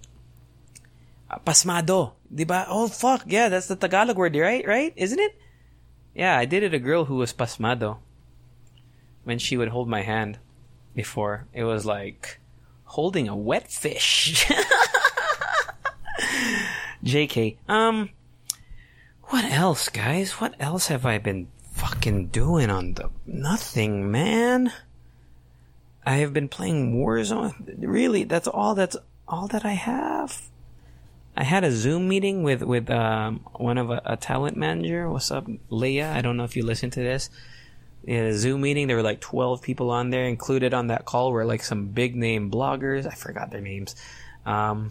Pasmado, 1.45 2.15
diba? 2.33 2.67
Oh 2.69 2.89
fuck, 2.89 3.25
yeah, 3.27 3.49
that's 3.49 3.69
the 3.69 3.77
Tagalog 3.77 4.17
word, 4.17 4.35
right? 4.37 4.67
Right? 4.67 4.93
Isn't 4.97 5.21
it? 5.21 5.39
Yeah, 6.15 6.37
I 6.37 6.47
dated 6.47 6.75
a 6.75 6.79
girl 6.79 7.05
who 7.05 7.17
was 7.17 7.33
pasmado. 7.33 7.99
When 9.25 9.39
she 9.39 9.57
would 9.57 9.69
hold 9.69 9.89
my 9.89 10.01
hand, 10.03 10.39
before 10.95 11.47
it 11.53 11.63
was 11.65 11.87
like 11.87 12.41
holding 12.85 13.29
a 13.29 13.37
wet 13.37 13.71
fish. 13.71 14.51
Jk. 17.05 17.57
Um, 17.69 18.11
what 19.25 19.45
else, 19.45 19.89
guys? 19.91 20.33
What 20.41 20.55
else 20.59 20.89
have 20.89 21.07
I 21.07 21.19
been 21.19 21.49
fucking 21.73 22.29
doing 22.29 22.71
on 22.71 22.95
the 22.95 23.11
nothing, 23.27 24.11
man? 24.11 24.73
I 26.05 26.17
have 26.17 26.33
been 26.33 26.49
playing 26.49 26.97
Warzone. 26.97 27.77
Really, 27.79 28.25
that's 28.25 28.49
all. 28.49 28.75
That's 28.75 28.97
all 29.29 29.47
that 29.49 29.65
I 29.65 29.75
have. 29.75 30.49
I 31.39 31.45
had 31.45 31.63
a 31.63 31.71
Zoom 31.71 32.09
meeting 32.09 32.43
with 32.43 32.63
with 32.65 32.91
um, 32.91 33.47
one 33.55 33.79
of 33.79 33.91
a, 33.91 34.03
a, 34.05 34.17
talent 34.17 34.57
manager. 34.57 35.09
What's 35.09 35.31
up, 35.31 35.47
Leah? 35.71 36.13
I 36.13 36.21
don't 36.21 36.37
know 36.37 36.43
if 36.43 36.57
you 36.57 36.65
listen 36.65 36.91
to 36.91 37.01
this. 37.01 37.31
In 38.03 38.25
a 38.25 38.35
Zoom 38.35 38.63
meeting, 38.63 38.89
there 38.89 38.97
were 38.97 39.05
like 39.05 39.21
twelve 39.21 39.63
people 39.63 39.93
on 39.93 40.11
there. 40.11 40.27
Included 40.27 40.75
on 40.75 40.89
that 40.89 41.05
call 41.05 41.31
were 41.31 41.45
like 41.45 41.63
some 41.63 41.87
big 41.95 42.17
name 42.17 42.51
bloggers. 42.51 43.07
I 43.07 43.15
forgot 43.15 43.53
their 43.53 43.61
names, 43.61 43.95
um, 44.45 44.91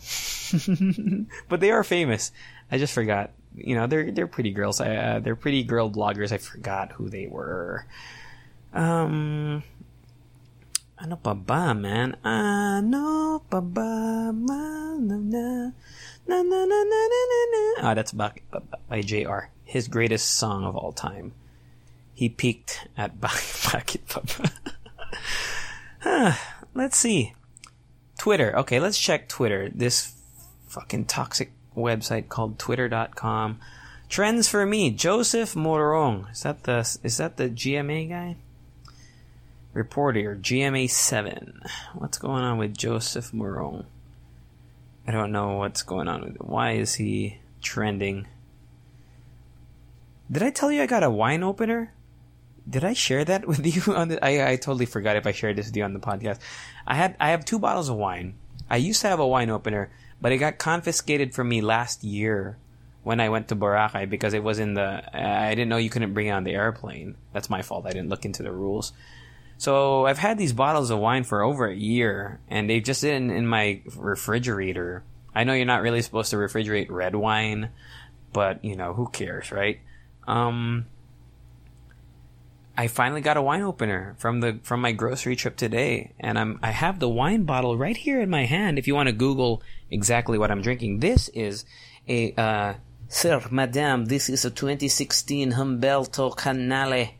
but 1.49 1.59
they 1.59 1.71
are 1.71 1.83
famous. 1.83 2.31
I 2.71 2.77
just 2.77 2.93
forgot 2.93 3.31
you 3.53 3.75
know 3.75 3.87
they're 3.87 4.09
they're 4.13 4.25
pretty 4.25 4.51
girls. 4.51 4.79
I, 4.79 4.95
uh, 4.95 5.19
they're 5.19 5.35
pretty 5.35 5.63
girl 5.63 5.91
bloggers. 5.91 6.31
I 6.31 6.37
forgot 6.37 6.93
who 6.93 7.09
they 7.09 7.27
were. 7.27 7.85
Um, 8.71 9.63
ano 10.97 11.15
pa 11.17 11.33
ba, 11.33 11.75
man? 11.75 12.15
Ano 12.23 13.43
pa 13.43 13.59
ba, 13.59 14.31
na 14.97 15.71
na 16.27 16.41
na 16.41 16.65
na 16.65 16.83
na 16.83 17.07
na 17.13 17.21
na 17.31 17.81
na. 17.81 17.93
That's 17.93 18.11
by, 18.11 18.31
by 18.89 19.01
Jr. 19.01 19.49
His 19.63 19.87
greatest 19.87 20.35
song 20.35 20.63
of 20.63 20.75
all 20.75 20.91
time. 20.91 21.33
He 22.13 22.29
peaked 22.29 22.87
at 22.97 23.17
Bakit 23.21 24.07
Papa. 24.07 24.51
let's 26.73 26.97
see. 26.97 27.33
Twitter. 28.17 28.57
Okay, 28.57 28.79
let's 28.79 28.99
check 28.99 29.29
Twitter. 29.29 29.69
This 29.73 30.13
fucking 30.67 31.05
toxic 31.05 31.51
website 31.75 32.29
called 32.29 32.57
twitter.com. 32.59 33.59
Trends 34.09 34.47
for 34.47 34.65
me, 34.65 34.89
Joseph 34.89 35.53
Morong. 35.53 36.31
Is 36.31 36.43
that 36.43 36.63
the 36.63 36.79
is 37.03 37.17
that 37.17 37.37
the 37.37 37.49
GMA 37.49 38.09
guy? 38.09 38.37
Reporter 39.73 40.35
GMA 40.41 40.89
seven. 40.89 41.61
What's 41.93 42.17
going 42.17 42.43
on 42.43 42.57
with 42.57 42.75
Joseph 42.75 43.31
Morong? 43.31 43.85
I 45.07 45.11
don't 45.11 45.31
know 45.31 45.57
what's 45.57 45.83
going 45.83 46.07
on 46.07 46.21
with 46.21 46.35
it. 46.35 46.45
Why 46.45 46.71
is 46.71 46.95
he 46.95 47.39
trending? 47.61 48.27
Did 50.29 50.43
I 50.43 50.49
tell 50.49 50.71
you 50.71 50.81
I 50.81 50.85
got 50.85 51.03
a 51.03 51.09
wine 51.09 51.43
opener? 51.43 51.93
did 52.69 52.83
I 52.83 52.93
share 52.93 53.23
that 53.25 53.47
with 53.47 53.65
you 53.65 53.93
on 53.93 54.09
the? 54.09 54.23
I 54.23 54.51
I 54.51 54.55
totally 54.55 54.85
forgot 54.85 55.15
if 55.15 55.25
I 55.25 55.31
shared 55.31 55.55
this 55.55 55.67
with 55.67 55.77
you 55.77 55.83
on 55.83 55.93
the 55.93 55.99
podcast. 55.99 56.39
I 56.85 56.95
had 56.95 57.15
I 57.19 57.29
have 57.29 57.45
two 57.45 57.59
bottles 57.59 57.89
of 57.89 57.95
wine. 57.95 58.35
I 58.69 58.77
used 58.77 59.01
to 59.01 59.07
have 59.07 59.19
a 59.19 59.27
wine 59.27 59.49
opener, 59.49 59.89
but 60.21 60.31
it 60.31 60.37
got 60.37 60.57
confiscated 60.57 61.33
from 61.33 61.47
me 61.47 61.61
last 61.61 62.03
year 62.03 62.57
when 63.03 63.21
I 63.21 63.29
went 63.29 63.47
to 63.47 63.55
Boracay 63.55 64.09
because 64.09 64.33
it 64.33 64.43
was 64.43 64.59
in 64.59 64.73
the. 64.73 65.03
I 65.13 65.49
didn't 65.55 65.69
know 65.69 65.77
you 65.77 65.89
couldn't 65.89 66.13
bring 66.13 66.27
it 66.27 66.31
on 66.31 66.43
the 66.43 66.53
airplane. 66.53 67.15
That's 67.33 67.49
my 67.49 67.61
fault. 67.61 67.85
I 67.85 67.91
didn't 67.91 68.09
look 68.09 68.25
into 68.25 68.43
the 68.43 68.51
rules. 68.51 68.91
So 69.57 70.05
I've 70.05 70.19
had 70.19 70.37
these 70.37 70.53
bottles 70.53 70.91
of 70.91 70.99
wine 70.99 71.23
for 71.23 71.41
over 71.41 71.65
a 71.65 71.75
year, 71.75 72.39
and 72.47 72.69
they've 72.69 72.83
just 72.83 73.01
been 73.01 73.31
in 73.31 73.47
my 73.47 73.81
refrigerator. 73.95 75.03
I 75.33 75.43
know 75.43 75.53
you're 75.53 75.65
not 75.65 75.81
really 75.81 76.01
supposed 76.01 76.29
to 76.31 76.37
refrigerate 76.37 76.91
red 76.91 77.15
wine, 77.15 77.69
but 78.33 78.63
you 78.63 78.75
know 78.75 78.93
who 78.93 79.07
cares, 79.09 79.51
right? 79.51 79.79
Um, 80.27 80.85
I 82.77 82.87
finally 82.87 83.21
got 83.21 83.37
a 83.37 83.41
wine 83.41 83.63
opener 83.63 84.15
from 84.19 84.41
the 84.41 84.59
from 84.61 84.81
my 84.81 84.91
grocery 84.91 85.35
trip 85.35 85.55
today, 85.57 86.13
and 86.19 86.37
I'm 86.37 86.59
I 86.61 86.69
have 86.69 86.99
the 86.99 87.09
wine 87.09 87.43
bottle 87.43 87.75
right 87.75 87.97
here 87.97 88.21
in 88.21 88.29
my 88.29 88.45
hand. 88.45 88.77
If 88.77 88.87
you 88.87 88.93
want 88.93 89.07
to 89.07 89.13
Google 89.13 89.63
exactly 89.89 90.37
what 90.37 90.51
I'm 90.51 90.61
drinking, 90.61 90.99
this 90.99 91.29
is 91.29 91.65
a 92.07 92.33
uh, 92.35 92.73
Sir, 93.09 93.41
Madame, 93.49 94.05
this 94.05 94.29
is 94.29 94.45
a 94.45 94.51
2016 94.51 95.53
Humberto 95.53 96.35
Canale, 96.35 97.15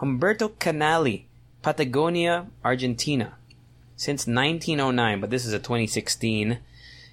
Humberto 0.00 0.58
Canale, 0.58 1.27
Patagonia, 1.62 2.46
Argentina, 2.64 3.36
since 3.96 4.26
1909. 4.26 5.20
But 5.20 5.30
this 5.30 5.46
is 5.46 5.52
a 5.52 5.58
2016. 5.58 6.58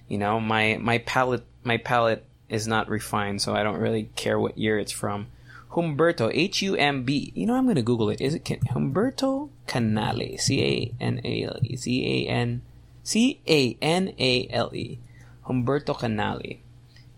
You 0.08 0.18
know, 0.18 0.40
my 0.40 0.78
my 0.80 0.98
palate 0.98 1.44
my 1.64 1.76
palate 1.76 2.24
is 2.48 2.66
not 2.66 2.88
refined, 2.88 3.42
so 3.42 3.54
I 3.54 3.62
don't 3.62 3.80
really 3.80 4.10
care 4.14 4.38
what 4.38 4.56
year 4.56 4.78
it's 4.78 4.92
from. 4.92 5.26
Humberto, 5.72 6.30
H 6.32 6.62
U 6.62 6.74
M 6.76 7.02
B. 7.02 7.32
You 7.34 7.46
know, 7.46 7.54
I'm 7.54 7.64
going 7.64 7.76
to 7.76 7.82
Google 7.82 8.08
it. 8.08 8.20
Is 8.20 8.34
it 8.34 8.44
Can- 8.44 8.60
Humberto 8.60 9.50
Canale? 9.66 10.38
C 10.38 10.62
A 10.62 10.94
N 11.02 11.20
A 11.24 11.42
L 11.44 11.58
E. 11.62 11.76
C 11.76 12.24
A 12.26 12.28
N 12.30 12.62
C 13.02 13.40
A 13.46 13.76
N 13.82 14.14
A 14.18 14.48
L 14.50 14.74
E. 14.74 14.98
Humberto 15.46 15.98
Canale. 15.98 16.60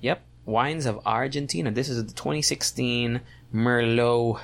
Yep, 0.01 0.23
Wines 0.45 0.87
of 0.87 1.01
Argentina. 1.07 1.71
This 1.71 1.89
is 1.89 2.05
the 2.05 2.13
2016 2.13 3.21
Merlot. 3.55 4.41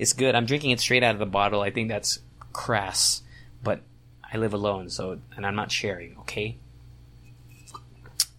It's 0.00 0.14
good. 0.14 0.34
I'm 0.34 0.46
drinking 0.46 0.70
it 0.70 0.80
straight 0.80 1.02
out 1.02 1.14
of 1.14 1.18
the 1.18 1.26
bottle. 1.26 1.60
I 1.60 1.70
think 1.70 1.90
that's 1.90 2.20
crass, 2.54 3.20
but 3.62 3.82
I 4.24 4.38
live 4.38 4.54
alone, 4.54 4.88
so 4.88 5.18
and 5.36 5.44
I'm 5.44 5.54
not 5.54 5.70
sharing. 5.70 6.16
Okay. 6.20 6.56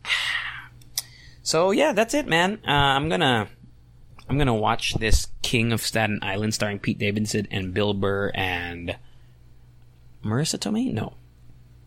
So 1.43 1.71
yeah, 1.71 1.91
that's 1.91 2.13
it, 2.13 2.27
man. 2.27 2.59
Uh, 2.65 2.71
I'm 2.71 3.09
gonna 3.09 3.47
I'm 4.29 4.37
gonna 4.37 4.55
watch 4.55 4.93
this 4.93 5.27
King 5.41 5.73
of 5.73 5.81
Staten 5.81 6.19
Island 6.21 6.53
starring 6.53 6.79
Pete 6.79 6.97
Davidson 6.97 7.47
and 7.51 7.73
Bill 7.73 7.93
Burr 7.93 8.31
and 8.33 8.95
Marisa 10.23 10.57
Tomei. 10.57 10.93
No, 10.93 11.13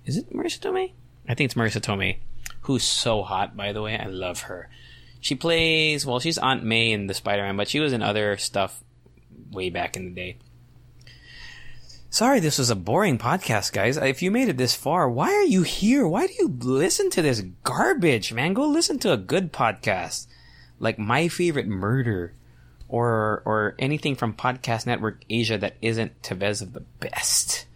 is 0.05 0.17
it 0.19 0.33
Marisa 0.33 0.59
Tomei? 0.59 0.93
I 1.29 1.35
think 1.35 1.47
it's 1.47 1.55
Marisa 1.55 1.81
Tomei, 1.81 2.19
who's 2.63 2.83
so 2.83 3.23
hot. 3.23 3.57
By 3.57 3.73
the 3.73 3.81
way, 3.81 3.99
I 3.99 4.07
love 4.07 4.43
her. 4.43 4.69
She 5.21 5.35
plays 5.35 6.05
well. 6.05 6.21
She's 6.21 6.37
Aunt 6.37 6.63
May 6.63 6.93
in 6.93 7.07
the 7.07 7.15
Spider-Man, 7.15 7.57
but 7.57 7.69
she 7.69 7.81
was 7.81 7.93
in 7.93 8.03
other 8.03 8.37
stuff 8.37 8.85
way 9.51 9.71
back 9.71 9.97
in 9.97 10.05
the 10.05 10.11
day. 10.11 10.37
Sorry, 12.11 12.39
this 12.39 12.59
was 12.59 12.71
a 12.71 12.77
boring 12.77 13.19
podcast, 13.19 13.73
guys. 13.73 13.97
If 13.97 14.23
you 14.23 14.31
made 14.31 14.49
it 14.49 14.57
this 14.57 14.77
far, 14.77 15.11
why 15.11 15.33
are 15.33 15.43
you 15.45 15.63
here? 15.63 16.07
Why 16.07 16.29
do 16.29 16.35
you 16.39 16.57
listen 16.61 17.11
to 17.11 17.23
this 17.23 17.43
garbage, 17.65 18.33
man? 18.33 18.55
Go 18.55 18.65
listen 18.67 19.01
to 19.01 19.13
a 19.13 19.17
good 19.17 19.53
podcast 19.53 20.29
like 20.79 20.99
My 20.99 21.27
Favorite 21.27 21.67
Murder 21.67 22.33
or 22.89 23.43
or 23.45 23.75
anything 23.79 24.15
from 24.15 24.35
Podcast 24.35 24.87
Network 24.87 25.25
Asia 25.29 25.59
that 25.59 25.75
isn't 25.83 26.23
Tevez 26.23 26.63
of 26.63 26.73
the 26.73 26.85
best. 27.01 27.67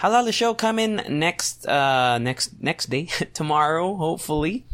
Halal 0.00 0.24
the 0.24 0.32
show 0.32 0.54
coming 0.54 1.00
next 1.08 1.66
uh 1.66 2.18
next 2.18 2.60
next 2.60 2.86
day 2.86 3.06
tomorrow 3.34 3.96
hopefully. 3.96 4.64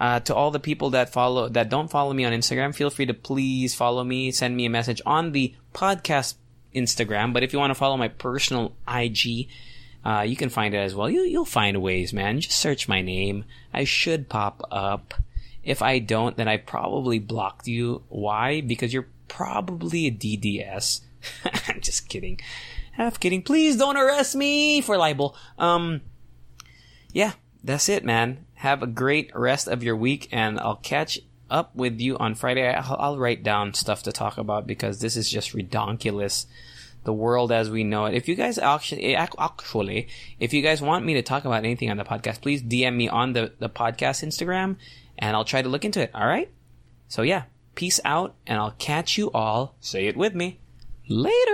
Uh, 0.00 0.20
to 0.20 0.34
all 0.34 0.50
the 0.50 0.60
people 0.60 0.90
that 0.90 1.10
follow 1.10 1.48
that 1.48 1.68
don't 1.68 1.90
follow 1.90 2.12
me 2.12 2.24
on 2.24 2.32
Instagram, 2.32 2.74
feel 2.74 2.90
free 2.90 3.06
to 3.06 3.14
please 3.14 3.74
follow 3.74 4.02
me. 4.02 4.30
Send 4.30 4.56
me 4.56 4.66
a 4.66 4.70
message 4.70 5.00
on 5.06 5.32
the 5.32 5.54
podcast 5.72 6.34
Instagram. 6.74 7.32
But 7.32 7.42
if 7.42 7.52
you 7.52 7.58
want 7.58 7.70
to 7.70 7.76
follow 7.76 7.96
my 7.96 8.08
personal 8.08 8.74
IG, 8.88 9.48
uh, 10.04 10.22
you 10.22 10.36
can 10.36 10.48
find 10.48 10.74
it 10.74 10.78
as 10.78 10.94
well. 10.94 11.08
You, 11.08 11.22
you'll 11.22 11.44
find 11.44 11.80
ways, 11.80 12.12
man. 12.12 12.40
Just 12.40 12.58
search 12.58 12.88
my 12.88 13.00
name. 13.00 13.44
I 13.72 13.84
should 13.84 14.28
pop 14.28 14.62
up. 14.70 15.14
If 15.62 15.80
I 15.80 15.98
don't, 15.98 16.36
then 16.36 16.48
I 16.48 16.58
probably 16.58 17.18
blocked 17.18 17.66
you. 17.66 18.02
Why? 18.08 18.60
Because 18.60 18.92
you're 18.92 19.08
probably 19.28 20.06
a 20.06 20.10
DDS. 20.10 21.00
I'm 21.68 21.80
just 21.80 22.08
kidding. 22.08 22.40
Half 22.92 23.18
kidding. 23.18 23.42
Please 23.42 23.76
don't 23.76 23.96
arrest 23.96 24.36
me 24.36 24.80
for 24.82 24.98
libel. 24.98 25.34
Um, 25.58 26.02
yeah, 27.12 27.32
that's 27.62 27.88
it, 27.88 28.04
man. 28.04 28.44
Have 28.64 28.82
a 28.82 28.86
great 28.86 29.30
rest 29.36 29.68
of 29.68 29.82
your 29.82 29.94
week, 29.94 30.26
and 30.32 30.58
I'll 30.58 30.76
catch 30.76 31.20
up 31.50 31.76
with 31.76 32.00
you 32.00 32.16
on 32.16 32.34
Friday. 32.34 32.66
I'll, 32.74 33.18
write 33.18 33.42
down 33.42 33.74
stuff 33.74 34.04
to 34.04 34.10
talk 34.10 34.38
about 34.38 34.66
because 34.66 35.00
this 35.00 35.18
is 35.18 35.28
just 35.28 35.52
redonkulous. 35.52 36.46
The 37.02 37.12
world 37.12 37.52
as 37.52 37.68
we 37.68 37.84
know 37.84 38.06
it. 38.06 38.14
If 38.14 38.26
you 38.26 38.34
guys 38.34 38.56
actually, 38.56 39.14
eh, 39.14 39.26
actually, 39.38 40.08
if 40.40 40.54
you 40.54 40.62
guys 40.62 40.80
want 40.80 41.04
me 41.04 41.12
to 41.12 41.20
talk 41.20 41.44
about 41.44 41.62
anything 41.62 41.90
on 41.90 41.98
the 41.98 42.04
podcast, 42.04 42.40
please 42.40 42.62
DM 42.62 42.96
me 42.96 43.06
on 43.06 43.34
the, 43.34 43.52
the 43.58 43.68
podcast 43.68 44.24
Instagram 44.26 44.76
and 45.18 45.36
I'll 45.36 45.44
try 45.44 45.60
to 45.60 45.68
look 45.68 45.84
into 45.84 46.00
it. 46.00 46.10
All 46.14 46.26
right. 46.26 46.50
So 47.08 47.20
yeah, 47.20 47.42
peace 47.74 48.00
out 48.06 48.34
and 48.46 48.58
I'll 48.58 48.76
catch 48.78 49.18
you 49.18 49.30
all. 49.32 49.74
Say 49.80 50.06
it 50.06 50.16
with 50.16 50.34
me 50.34 50.60
later. 51.06 51.53